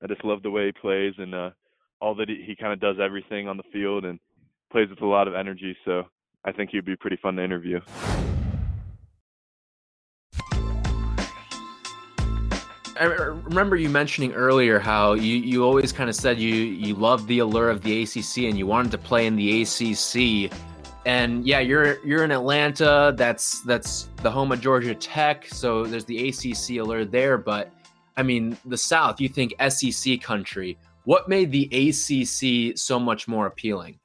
I 0.01 0.07
just 0.07 0.23
love 0.23 0.41
the 0.41 0.49
way 0.49 0.67
he 0.67 0.71
plays 0.71 1.13
and 1.17 1.35
uh, 1.35 1.49
all 1.99 2.15
that 2.15 2.29
he, 2.29 2.41
he 2.47 2.55
kind 2.55 2.71
of 2.71 2.79
does 2.79 2.95
everything 2.97 3.49
on 3.49 3.57
the 3.57 3.63
field 3.73 4.05
and 4.05 4.21
plays 4.71 4.89
with 4.89 5.01
a 5.01 5.05
lot 5.05 5.27
of 5.27 5.35
energy. 5.35 5.75
So 5.83 6.03
I 6.45 6.53
think 6.53 6.69
he'd 6.69 6.85
be 6.85 6.95
pretty 6.95 7.17
fun 7.21 7.35
to 7.35 7.43
interview. 7.43 7.81
I 12.97 13.03
remember 13.03 13.75
you 13.75 13.89
mentioning 13.89 14.31
earlier 14.31 14.79
how 14.79 15.13
you, 15.13 15.35
you 15.35 15.65
always 15.65 15.91
kind 15.91 16.09
of 16.09 16.15
said 16.15 16.39
you 16.39 16.55
you 16.55 16.95
loved 16.95 17.27
the 17.27 17.39
allure 17.39 17.69
of 17.69 17.81
the 17.81 18.03
ACC 18.03 18.49
and 18.49 18.57
you 18.57 18.65
wanted 18.65 18.91
to 18.93 18.97
play 18.97 19.25
in 19.25 19.35
the 19.35 19.61
ACC. 19.61 20.53
And 21.05 21.45
yeah, 21.45 21.59
you're 21.59 22.03
you're 22.05 22.23
in 22.23 22.31
Atlanta. 22.31 23.13
That's 23.15 23.61
that's 23.61 24.09
the 24.21 24.29
home 24.29 24.51
of 24.51 24.61
Georgia 24.61 24.93
Tech. 24.93 25.47
So 25.47 25.85
there's 25.85 26.05
the 26.05 26.29
ACC 26.29 26.77
allure 26.77 27.05
there. 27.05 27.37
But 27.37 27.71
I 28.17 28.23
mean, 28.23 28.57
the 28.65 28.77
South. 28.77 29.21
You 29.21 29.29
think 29.29 29.53
SEC 29.69 30.21
country? 30.21 30.77
What 31.05 31.29
made 31.29 31.51
the 31.51 31.65
ACC 31.71 32.77
so 32.77 32.99
much 32.99 33.27
more 33.27 33.47
appealing? 33.47 33.99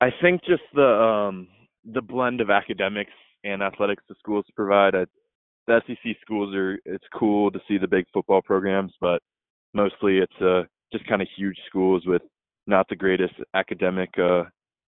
I 0.00 0.08
think 0.20 0.42
just 0.44 0.62
the 0.74 0.86
um, 0.86 1.48
the 1.84 2.02
blend 2.02 2.40
of 2.40 2.50
academics 2.50 3.12
and 3.44 3.62
athletics 3.62 4.02
the 4.08 4.14
schools 4.18 4.44
provide. 4.56 4.94
I, 4.94 5.04
the 5.66 5.80
SEC 5.86 6.16
schools 6.20 6.54
are 6.54 6.78
it's 6.84 7.04
cool 7.14 7.50
to 7.50 7.60
see 7.68 7.78
the 7.78 7.86
big 7.86 8.06
football 8.12 8.42
programs, 8.42 8.92
but 9.00 9.22
mostly 9.74 10.18
it's 10.18 10.40
uh, 10.40 10.62
just 10.92 11.06
kind 11.06 11.22
of 11.22 11.28
huge 11.36 11.56
schools 11.68 12.04
with 12.06 12.22
not 12.66 12.88
the 12.88 12.96
greatest 12.96 13.34
academic 13.54 14.10
uh, 14.18 14.44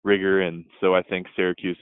rigor, 0.05 0.43
and 0.43 0.64
so 0.81 0.95
I 0.95 1.02
think 1.02 1.26
Syracuse 1.37 1.78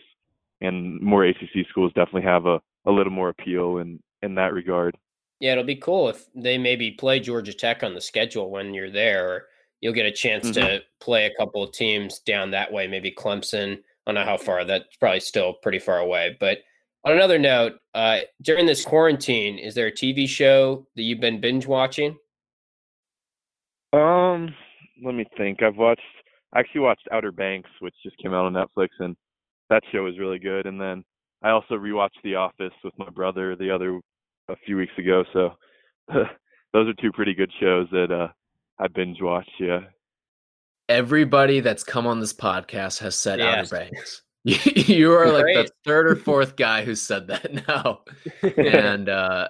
and 0.60 1.00
more 1.00 1.24
ACC 1.24 1.66
schools 1.70 1.92
definitely 1.94 2.22
have 2.22 2.46
a, 2.46 2.60
a 2.86 2.90
little 2.90 3.12
more 3.12 3.28
appeal 3.28 3.78
in 3.78 4.00
in 4.22 4.34
that 4.36 4.52
regard. 4.52 4.96
Yeah, 5.40 5.52
it'll 5.52 5.64
be 5.64 5.76
cool 5.76 6.08
if 6.08 6.26
they 6.34 6.56
maybe 6.56 6.92
play 6.92 7.20
Georgia 7.20 7.52
Tech 7.52 7.82
on 7.82 7.94
the 7.94 8.00
schedule 8.00 8.50
when 8.50 8.72
you're 8.72 8.90
there, 8.90 9.28
or 9.28 9.46
you'll 9.80 9.92
get 9.92 10.06
a 10.06 10.12
chance 10.12 10.50
mm-hmm. 10.50 10.66
to 10.66 10.82
play 11.00 11.26
a 11.26 11.34
couple 11.38 11.62
of 11.62 11.72
teams 11.72 12.20
down 12.20 12.50
that 12.52 12.72
way, 12.72 12.86
maybe 12.86 13.12
Clemson. 13.12 13.74
I 14.06 14.12
don't 14.12 14.14
know 14.14 14.24
how 14.24 14.38
far 14.38 14.64
that's 14.64 14.96
probably 14.96 15.20
still 15.20 15.54
pretty 15.54 15.78
far 15.78 15.98
away, 15.98 16.36
but 16.40 16.58
on 17.04 17.12
another 17.12 17.38
note, 17.38 17.74
uh, 17.94 18.20
during 18.42 18.66
this 18.66 18.84
quarantine, 18.84 19.58
is 19.58 19.74
there 19.74 19.86
a 19.86 19.92
TV 19.92 20.28
show 20.28 20.86
that 20.96 21.02
you've 21.02 21.20
been 21.20 21.40
binge 21.40 21.66
watching? 21.66 22.16
Um, 23.92 24.54
let 25.04 25.14
me 25.14 25.24
think. 25.36 25.62
I've 25.62 25.76
watched, 25.76 26.02
I 26.56 26.60
actually 26.60 26.80
watched 26.80 27.06
Outer 27.12 27.32
Banks, 27.32 27.68
which 27.80 27.94
just 28.02 28.16
came 28.16 28.32
out 28.32 28.46
on 28.46 28.54
Netflix, 28.54 28.88
and 28.98 29.14
that 29.68 29.82
show 29.92 30.04
was 30.04 30.18
really 30.18 30.38
good. 30.38 30.64
And 30.64 30.80
then 30.80 31.04
I 31.42 31.50
also 31.50 31.74
rewatched 31.74 32.22
The 32.24 32.36
Office 32.36 32.72
with 32.82 32.94
my 32.96 33.10
brother 33.10 33.54
the 33.56 33.70
other 33.70 34.00
a 34.48 34.56
few 34.64 34.78
weeks 34.78 34.94
ago. 34.96 35.22
So 35.34 35.50
those 36.08 36.88
are 36.88 36.94
two 36.94 37.12
pretty 37.12 37.34
good 37.34 37.52
shows 37.60 37.88
that 37.92 38.10
uh, 38.10 38.28
I 38.78 38.88
binge 38.88 39.18
watched. 39.20 39.50
Yeah. 39.60 39.80
Everybody 40.88 41.60
that's 41.60 41.84
come 41.84 42.06
on 42.06 42.20
this 42.20 42.32
podcast 42.32 43.00
has 43.00 43.16
said 43.16 43.38
yes. 43.38 43.70
Outer 43.70 43.90
Banks. 43.90 44.22
you 44.44 45.12
are 45.12 45.30
like 45.30 45.42
Great. 45.42 45.66
the 45.66 45.72
third 45.84 46.06
or 46.10 46.16
fourth 46.24 46.56
guy 46.56 46.86
who 46.86 46.94
said 46.94 47.26
that 47.26 47.68
now, 47.68 48.00
and 48.56 49.08
uh, 49.10 49.48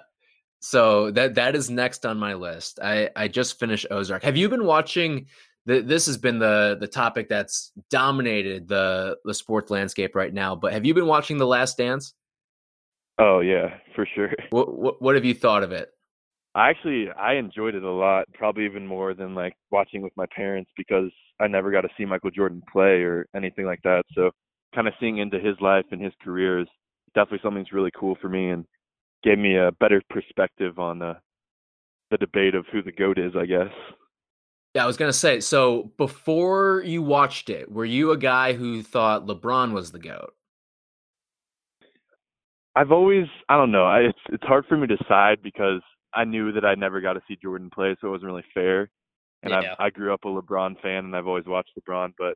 so 0.59 1.11
that 1.11 1.35
that 1.35 1.55
is 1.55 1.69
next 1.69 2.05
on 2.05 2.17
my 2.17 2.33
list. 2.33 2.79
I 2.81 3.11
I 3.15 3.27
just 3.27 3.59
finished 3.59 3.85
Ozark. 3.91 4.23
Have 4.23 4.35
you 4.35 4.49
been 4.49 4.65
watching? 4.65 5.27
The, 5.67 5.81
this 5.81 6.05
has 6.05 6.17
been 6.17 6.39
the 6.39 6.77
the 6.79 6.87
topic 6.87 7.27
that's 7.27 7.73
dominated 7.89 8.69
the 8.69 9.17
the 9.25 9.33
sports 9.33 9.69
landscape 9.69 10.15
right 10.15 10.33
now. 10.33 10.55
But 10.55 10.71
have 10.71 10.85
you 10.85 10.93
been 10.93 11.07
watching 11.07 11.37
The 11.37 11.45
Last 11.45 11.77
Dance? 11.77 12.13
Oh 13.19 13.41
yeah, 13.41 13.75
for 13.93 14.07
sure. 14.15 14.31
What 14.49 14.73
what, 14.73 15.01
what 15.01 15.15
have 15.15 15.25
you 15.25 15.33
thought 15.33 15.63
of 15.63 15.73
it? 15.73 15.89
I 16.55 16.69
actually 16.69 17.09
I 17.11 17.33
enjoyed 17.33 17.75
it 17.75 17.83
a 17.83 17.91
lot, 17.91 18.25
probably 18.33 18.63
even 18.63 18.87
more 18.87 19.13
than 19.13 19.35
like 19.35 19.55
watching 19.69 20.01
with 20.01 20.13
my 20.15 20.25
parents 20.33 20.71
because 20.77 21.11
I 21.41 21.47
never 21.47 21.69
got 21.69 21.81
to 21.81 21.89
see 21.97 22.05
Michael 22.05 22.31
Jordan 22.31 22.63
play 22.71 23.03
or 23.03 23.27
anything 23.35 23.65
like 23.65 23.81
that. 23.83 24.03
So 24.15 24.31
kind 24.73 24.87
of 24.87 24.93
seeing 25.01 25.17
into 25.17 25.37
his 25.37 25.55
life 25.59 25.85
and 25.91 26.01
his 26.01 26.13
career 26.23 26.61
is 26.61 26.67
definitely 27.13 27.39
something 27.43 27.63
that's 27.63 27.73
really 27.73 27.91
cool 27.99 28.17
for 28.21 28.29
me 28.29 28.51
and 28.51 28.65
gave 29.21 29.37
me 29.37 29.57
a 29.57 29.71
better 29.81 30.01
perspective 30.09 30.79
on 30.79 30.99
the 30.99 31.17
the 32.09 32.17
debate 32.17 32.55
of 32.55 32.65
who 32.71 32.81
the 32.81 32.91
goat 32.93 33.17
is, 33.17 33.33
I 33.35 33.45
guess. 33.45 33.73
Yeah, 34.77 34.83
I 34.83 34.85
was 34.85 34.95
gonna 34.95 35.11
say. 35.11 35.39
So 35.39 35.91
before 35.97 36.83
you 36.85 37.01
watched 37.01 37.49
it, 37.49 37.71
were 37.71 37.83
you 37.83 38.11
a 38.11 38.17
guy 38.17 38.53
who 38.53 38.83
thought 38.83 39.25
LeBron 39.25 39.71
was 39.71 39.91
the 39.91 39.97
goat? 39.97 40.35
I've 42.75 42.91
always, 42.91 43.25
I 43.49 43.57
don't 43.57 43.71
know. 43.71 43.85
I, 43.85 44.01
it's 44.01 44.19
it's 44.29 44.43
hard 44.43 44.65
for 44.69 44.77
me 44.77 44.85
to 44.85 44.95
decide 44.95 45.39
because 45.41 45.81
I 46.13 46.25
knew 46.25 46.51
that 46.51 46.63
I 46.63 46.75
never 46.75 47.01
got 47.01 47.13
to 47.13 47.21
see 47.27 47.35
Jordan 47.41 47.71
play, 47.73 47.95
so 47.99 48.09
it 48.09 48.11
wasn't 48.11 48.27
really 48.27 48.45
fair. 48.53 48.91
And 49.41 49.51
yeah. 49.51 49.73
I 49.79 49.87
I 49.87 49.89
grew 49.89 50.13
up 50.13 50.25
a 50.25 50.27
LeBron 50.27 50.79
fan, 50.79 51.05
and 51.05 51.15
I've 51.15 51.25
always 51.25 51.47
watched 51.47 51.71
LeBron. 51.79 52.13
But 52.15 52.35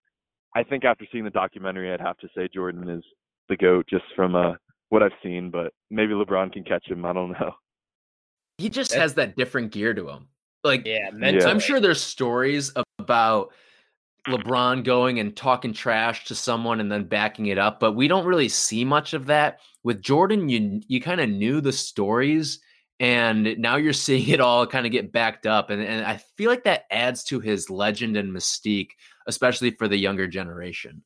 I 0.56 0.64
think 0.64 0.84
after 0.84 1.06
seeing 1.12 1.26
the 1.26 1.30
documentary, 1.30 1.94
I'd 1.94 2.02
have 2.02 2.18
to 2.18 2.28
say 2.36 2.50
Jordan 2.52 2.90
is 2.90 3.04
the 3.50 3.58
goat 3.58 3.86
just 3.88 4.06
from 4.16 4.34
uh, 4.34 4.54
what 4.90 5.04
I've 5.04 5.12
seen. 5.22 5.52
But 5.52 5.74
maybe 5.92 6.14
LeBron 6.14 6.52
can 6.52 6.64
catch 6.64 6.88
him. 6.88 7.06
I 7.06 7.14
don't 7.14 7.34
know. 7.34 7.52
He 8.58 8.70
just 8.70 8.96
has 8.96 9.14
that 9.14 9.36
different 9.36 9.72
gear 9.72 9.94
to 9.94 10.10
him. 10.10 10.28
Like, 10.64 10.86
yeah. 10.86 11.50
I'm 11.50 11.60
sure 11.60 11.80
there's 11.80 12.02
stories 12.02 12.72
about 13.00 13.52
LeBron 14.28 14.84
going 14.84 15.20
and 15.20 15.36
talking 15.36 15.74
trash 15.74 16.26
to 16.26 16.36
someone 16.36 16.80
and 16.80 16.92
then 16.92 17.06
backing 17.06 17.48
it 17.48 17.58
up, 17.58 17.80
but 17.80 17.94
we 17.94 18.08
don't 18.08 18.26
really 18.26 18.50
see 18.50 18.86
much 18.86 19.14
of 19.14 19.26
that. 19.28 19.60
With 19.84 20.02
Jordan, 20.02 20.48
you 20.48 20.82
you 20.88 21.02
kind 21.02 21.20
of 21.20 21.30
knew 21.30 21.62
the 21.62 21.74
stories 21.74 22.60
and 23.02 23.58
now 23.58 23.76
you're 23.78 23.92
seeing 24.08 24.30
it 24.30 24.40
all 24.40 24.66
kind 24.66 24.86
of 24.86 24.94
get 24.94 25.12
backed 25.12 25.46
up 25.46 25.70
and, 25.70 25.82
and 25.82 26.06
i 26.06 26.16
feel 26.38 26.50
like 26.50 26.64
that 26.64 26.86
adds 26.92 27.24
to 27.26 27.42
his 27.42 27.70
legend 27.70 28.16
and 28.16 28.32
mystique 28.32 28.92
especially 29.28 29.72
for 29.72 29.90
the 29.90 29.98
younger 29.98 30.28
generation 30.28 31.04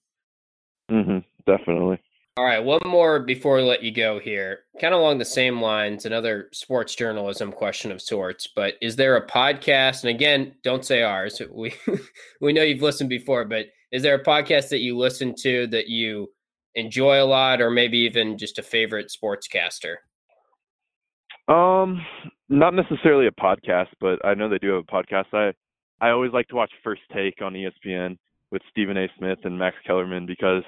mm-hmm, 0.92 1.20
definitely 1.48 2.00
all 2.38 2.44
right 2.44 2.64
one 2.64 2.82
more 2.86 3.20
before 3.20 3.56
we 3.56 3.62
let 3.62 3.82
you 3.82 3.92
go 3.92 4.20
here 4.20 4.60
kind 4.82 4.94
of 4.94 5.00
along 5.00 5.18
the 5.18 5.26
same 5.26 5.62
lines 5.62 6.06
another 6.06 6.50
sports 6.52 6.94
journalism 6.94 7.52
question 7.52 7.92
of 7.92 8.02
sorts 8.02 8.48
but 8.56 8.74
is 8.82 8.96
there 8.96 9.16
a 9.16 9.28
podcast 9.28 10.04
and 10.04 10.10
again 10.10 10.54
don't 10.64 10.84
say 10.86 11.02
ours 11.02 11.42
we 11.52 11.74
we 12.42 12.52
know 12.52 12.62
you've 12.62 12.82
listened 12.82 13.10
before 13.10 13.46
but 13.46 13.68
is 13.92 14.04
there 14.04 14.16
a 14.16 14.24
podcast 14.24 14.70
that 14.70 14.82
you 14.82 14.98
listen 14.98 15.34
to 15.34 15.66
that 15.68 15.88
you 15.88 16.28
enjoy 16.74 17.22
a 17.22 17.26
lot 17.26 17.62
or 17.62 17.70
maybe 17.70 18.00
even 18.00 18.38
just 18.38 18.60
a 18.60 18.64
favorite 18.64 19.10
sportscaster 19.10 19.96
um, 21.48 22.02
not 22.50 22.74
necessarily 22.74 23.28
a 23.28 23.32
podcast, 23.32 23.90
but 24.02 24.24
I 24.26 24.34
know 24.34 24.50
they 24.50 24.58
do 24.58 24.70
have 24.74 24.84
a 24.88 24.92
podcast. 24.92 25.26
I 25.34 25.54
I 26.04 26.10
always 26.10 26.32
like 26.34 26.48
to 26.50 26.56
watch 26.56 26.72
First 26.84 27.02
Take 27.14 27.42
on 27.42 27.54
ESPN 27.54 28.18
with 28.52 28.62
Stephen 28.70 28.98
A. 28.98 29.08
Smith 29.18 29.40
and 29.44 29.58
Max 29.58 29.76
Kellerman 29.86 30.26
because 30.26 30.64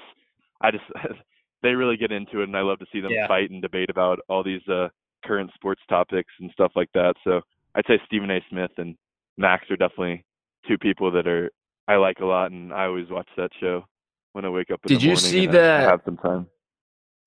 I 0.60 0.70
just 0.70 0.84
they 1.62 1.70
really 1.70 1.96
get 1.96 2.12
into 2.12 2.40
it, 2.40 2.44
and 2.44 2.56
I 2.56 2.62
love 2.62 2.78
to 2.78 2.86
see 2.92 3.00
them 3.00 3.10
yeah. 3.12 3.26
fight 3.26 3.50
and 3.50 3.60
debate 3.60 3.90
about 3.90 4.18
all 4.28 4.42
these 4.42 4.66
uh, 4.68 4.88
current 5.24 5.50
sports 5.54 5.82
topics 5.88 6.32
and 6.40 6.50
stuff 6.52 6.72
like 6.76 6.90
that. 6.94 7.14
So 7.24 7.40
I'd 7.74 7.84
say 7.86 8.00
Stephen 8.06 8.30
A. 8.30 8.40
Smith 8.50 8.70
and 8.76 8.96
Max 9.36 9.70
are 9.70 9.76
definitely 9.76 10.24
two 10.66 10.78
people 10.78 11.10
that 11.12 11.26
are 11.26 11.50
I 11.88 11.96
like 11.96 12.18
a 12.20 12.26
lot, 12.26 12.50
and 12.50 12.72
I 12.72 12.84
always 12.84 13.08
watch 13.08 13.28
that 13.36 13.50
show 13.60 13.84
when 14.32 14.44
I 14.44 14.50
wake 14.50 14.70
up. 14.70 14.80
Did 14.86 15.02
you 15.02 15.16
see 15.16 15.46
that? 15.46 15.80
I 15.80 15.90
have 15.90 16.02
some 16.04 16.18
time. 16.18 16.46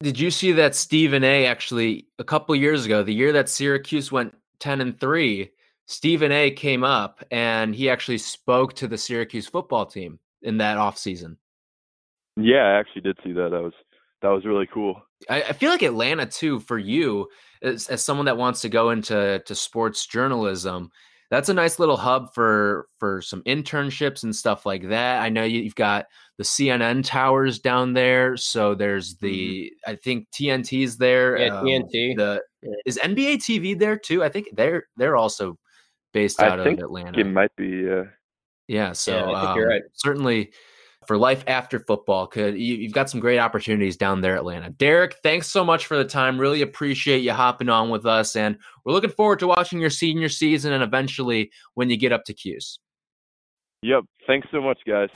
Did 0.02 0.20
you 0.20 0.32
see 0.32 0.52
that 0.54 0.76
Stephen 0.76 1.24
A. 1.24 1.46
actually 1.46 2.08
a 2.20 2.24
couple 2.24 2.56
years 2.56 2.86
ago, 2.86 3.04
the 3.04 3.14
year 3.14 3.32
that 3.34 3.50
Syracuse 3.50 4.12
went 4.12 4.36
ten 4.60 4.82
and 4.82 5.00
three, 5.00 5.52
Stephen 5.86 6.32
A. 6.32 6.52
came 6.52 6.84
up 6.84 7.24
and 7.32 7.76
he 7.76 7.90
actually 7.90 8.18
spoke 8.18 8.74
to 8.76 8.88
the 8.88 8.98
Syracuse 8.98 9.48
football 9.48 9.86
team 9.86 10.20
in 10.42 10.58
that 10.58 10.78
offseason. 10.78 11.38
Yeah, 12.38 12.64
I 12.64 12.80
actually 12.80 13.02
did 13.02 13.18
see 13.24 13.34
that. 13.34 13.54
I 13.54 13.60
was 13.60 13.74
that 14.22 14.30
was 14.30 14.46
really 14.46 14.68
cool. 14.68 15.02
I, 15.30 15.42
I 15.44 15.54
feel 15.54 15.70
like 15.70 15.84
Atlanta 15.84 16.26
too, 16.26 16.60
for 16.60 16.78
you 16.78 17.28
as, 17.62 17.88
as 17.88 18.04
someone 18.04 18.26
that 18.26 18.38
wants 18.38 18.62
to 18.62 18.70
go 18.70 18.90
into 18.90 19.42
to 19.46 19.56
sports 19.56 20.06
journalism 20.08 20.92
that's 21.32 21.48
a 21.48 21.54
nice 21.54 21.80
little 21.80 21.96
hub 21.96 22.34
for 22.34 22.88
for 23.00 23.22
some 23.22 23.42
internships 23.44 24.24
and 24.24 24.36
stuff 24.36 24.66
like 24.66 24.90
that. 24.90 25.22
I 25.22 25.30
know 25.30 25.46
you've 25.46 25.76
got 25.76 26.06
the 26.38 26.44
CNN 26.44 27.06
towers 27.06 27.58
down 27.60 27.94
there, 27.94 28.36
so 28.36 28.76
there's 28.76 29.16
mm-hmm. 29.16 29.26
the 29.26 29.74
mm-hmm. 29.88 29.92
I 29.92 29.96
think 29.96 30.28
TNT's 30.32 30.98
there. 30.98 31.38
Yeah, 31.38 31.58
um, 31.58 31.66
TNT. 31.66 32.18
The 32.18 32.42
is 32.86 33.00
NBA 33.02 33.38
TV 33.38 33.80
there 33.80 33.98
too? 33.98 34.24
I 34.24 34.30
think 34.30 34.50
they're 34.54 34.84
they're 34.98 35.16
also 35.16 35.58
based 36.14 36.42
out 36.42 36.60
I 36.60 36.70
of 36.70 36.80
Atlanta. 36.80 37.18
It 37.18 37.28
might 37.28 37.56
be. 37.56 37.90
Uh... 37.90 38.04
Yeah, 38.68 38.92
so 38.92 39.32
yeah, 39.32 39.52
um, 39.54 39.60
right. 39.60 39.82
certainly 39.94 40.52
for 41.08 41.18
life 41.18 41.44
after 41.48 41.80
football. 41.80 42.28
Could 42.28 42.58
you, 42.58 42.84
have 42.84 42.94
got 42.94 43.10
some 43.10 43.20
great 43.20 43.40
opportunities 43.40 43.98
down 43.98 44.22
there, 44.22 44.36
Atlanta. 44.36 44.70
Derek, 44.70 45.16
thanks 45.24 45.48
so 45.48 45.64
much 45.64 45.86
for 45.86 45.98
the 45.98 46.06
time. 46.06 46.40
Really 46.40 46.62
appreciate 46.62 47.20
you 47.20 47.34
hopping 47.34 47.70
on 47.70 47.90
with 47.90 48.06
us, 48.06 48.36
and 48.36 48.58
we're 48.86 48.94
looking 48.94 49.10
forward 49.10 49.40
to 49.40 49.48
watching 49.48 49.80
your 49.80 49.90
senior 49.90 50.30
season 50.30 50.74
and 50.74 50.84
eventually 50.84 51.52
when 51.74 51.90
you 51.90 51.98
get 51.98 52.12
up 52.12 52.24
to 52.26 52.34
Cuse. 52.34 52.80
Yep. 53.84 54.04
Thanks 54.28 54.48
so 54.52 54.62
much, 54.62 54.80
guys. 54.88 55.10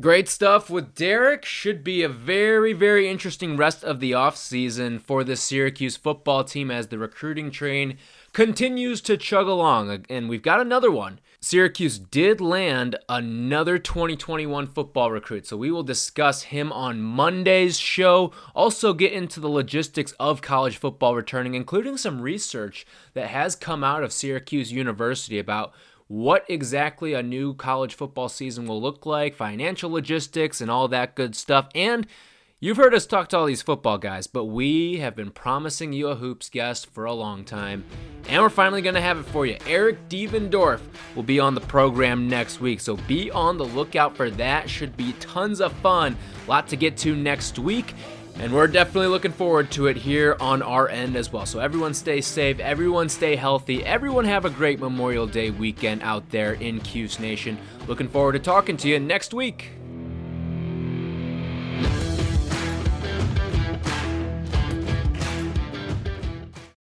Great 0.00 0.28
stuff 0.28 0.68
with 0.68 0.94
Derek. 0.96 1.44
Should 1.44 1.84
be 1.84 2.02
a 2.02 2.08
very, 2.08 2.72
very 2.72 3.08
interesting 3.08 3.56
rest 3.56 3.84
of 3.84 4.00
the 4.00 4.10
offseason 4.10 5.00
for 5.00 5.22
the 5.22 5.36
Syracuse 5.36 5.96
football 5.96 6.42
team 6.42 6.68
as 6.70 6.88
the 6.88 6.98
recruiting 6.98 7.52
train 7.52 7.96
continues 8.32 9.00
to 9.02 9.16
chug 9.16 9.46
along. 9.46 10.04
And 10.10 10.28
we've 10.28 10.42
got 10.42 10.60
another 10.60 10.90
one. 10.90 11.20
Syracuse 11.44 11.98
did 11.98 12.40
land 12.40 12.96
another 13.06 13.78
2021 13.78 14.66
football 14.66 15.10
recruit. 15.10 15.46
So 15.46 15.58
we 15.58 15.70
will 15.70 15.82
discuss 15.82 16.44
him 16.44 16.72
on 16.72 17.02
Monday's 17.02 17.78
show. 17.78 18.32
Also, 18.54 18.94
get 18.94 19.12
into 19.12 19.40
the 19.40 19.48
logistics 19.50 20.12
of 20.12 20.40
college 20.40 20.78
football 20.78 21.14
returning, 21.14 21.52
including 21.54 21.98
some 21.98 22.22
research 22.22 22.86
that 23.12 23.28
has 23.28 23.56
come 23.56 23.84
out 23.84 24.02
of 24.02 24.10
Syracuse 24.10 24.72
University 24.72 25.38
about 25.38 25.74
what 26.06 26.46
exactly 26.48 27.12
a 27.12 27.22
new 27.22 27.52
college 27.52 27.94
football 27.94 28.30
season 28.30 28.66
will 28.66 28.80
look 28.80 29.04
like, 29.04 29.34
financial 29.34 29.90
logistics, 29.90 30.62
and 30.62 30.70
all 30.70 30.88
that 30.88 31.14
good 31.14 31.36
stuff. 31.36 31.68
And 31.74 32.06
You've 32.64 32.78
heard 32.78 32.94
us 32.94 33.04
talk 33.04 33.28
to 33.28 33.36
all 33.36 33.44
these 33.44 33.60
football 33.60 33.98
guys, 33.98 34.26
but 34.26 34.46
we 34.46 34.96
have 34.96 35.14
been 35.14 35.30
promising 35.30 35.92
you 35.92 36.08
a 36.08 36.14
hoops 36.14 36.48
guest 36.48 36.86
for 36.86 37.04
a 37.04 37.12
long 37.12 37.44
time, 37.44 37.84
and 38.26 38.40
we're 38.40 38.48
finally 38.48 38.80
going 38.80 38.94
to 38.94 39.02
have 39.02 39.18
it 39.18 39.24
for 39.24 39.44
you. 39.44 39.58
Eric 39.66 40.08
Devendorf 40.08 40.80
will 41.14 41.24
be 41.24 41.38
on 41.38 41.54
the 41.54 41.60
program 41.60 42.26
next 42.26 42.62
week, 42.62 42.80
so 42.80 42.96
be 43.06 43.30
on 43.30 43.58
the 43.58 43.66
lookout 43.66 44.16
for 44.16 44.30
that. 44.30 44.70
Should 44.70 44.96
be 44.96 45.12
tons 45.20 45.60
of 45.60 45.74
fun. 45.74 46.16
A 46.46 46.48
lot 46.48 46.66
to 46.68 46.76
get 46.76 46.96
to 46.96 47.14
next 47.14 47.58
week. 47.58 47.92
And 48.36 48.50
we're 48.50 48.66
definitely 48.66 49.08
looking 49.08 49.30
forward 49.30 49.70
to 49.72 49.88
it 49.88 49.98
here 49.98 50.34
on 50.40 50.62
our 50.62 50.88
end 50.88 51.16
as 51.16 51.30
well. 51.30 51.44
So, 51.44 51.60
everyone 51.60 51.92
stay 51.92 52.22
safe, 52.22 52.60
everyone 52.60 53.10
stay 53.10 53.36
healthy, 53.36 53.84
everyone 53.84 54.24
have 54.24 54.46
a 54.46 54.50
great 54.50 54.80
Memorial 54.80 55.26
Day 55.26 55.50
weekend 55.50 56.02
out 56.02 56.30
there 56.30 56.54
in 56.54 56.80
Cuse 56.80 57.20
Nation. 57.20 57.58
Looking 57.86 58.08
forward 58.08 58.32
to 58.32 58.38
talking 58.38 58.78
to 58.78 58.88
you 58.88 58.98
next 58.98 59.34
week. 59.34 59.70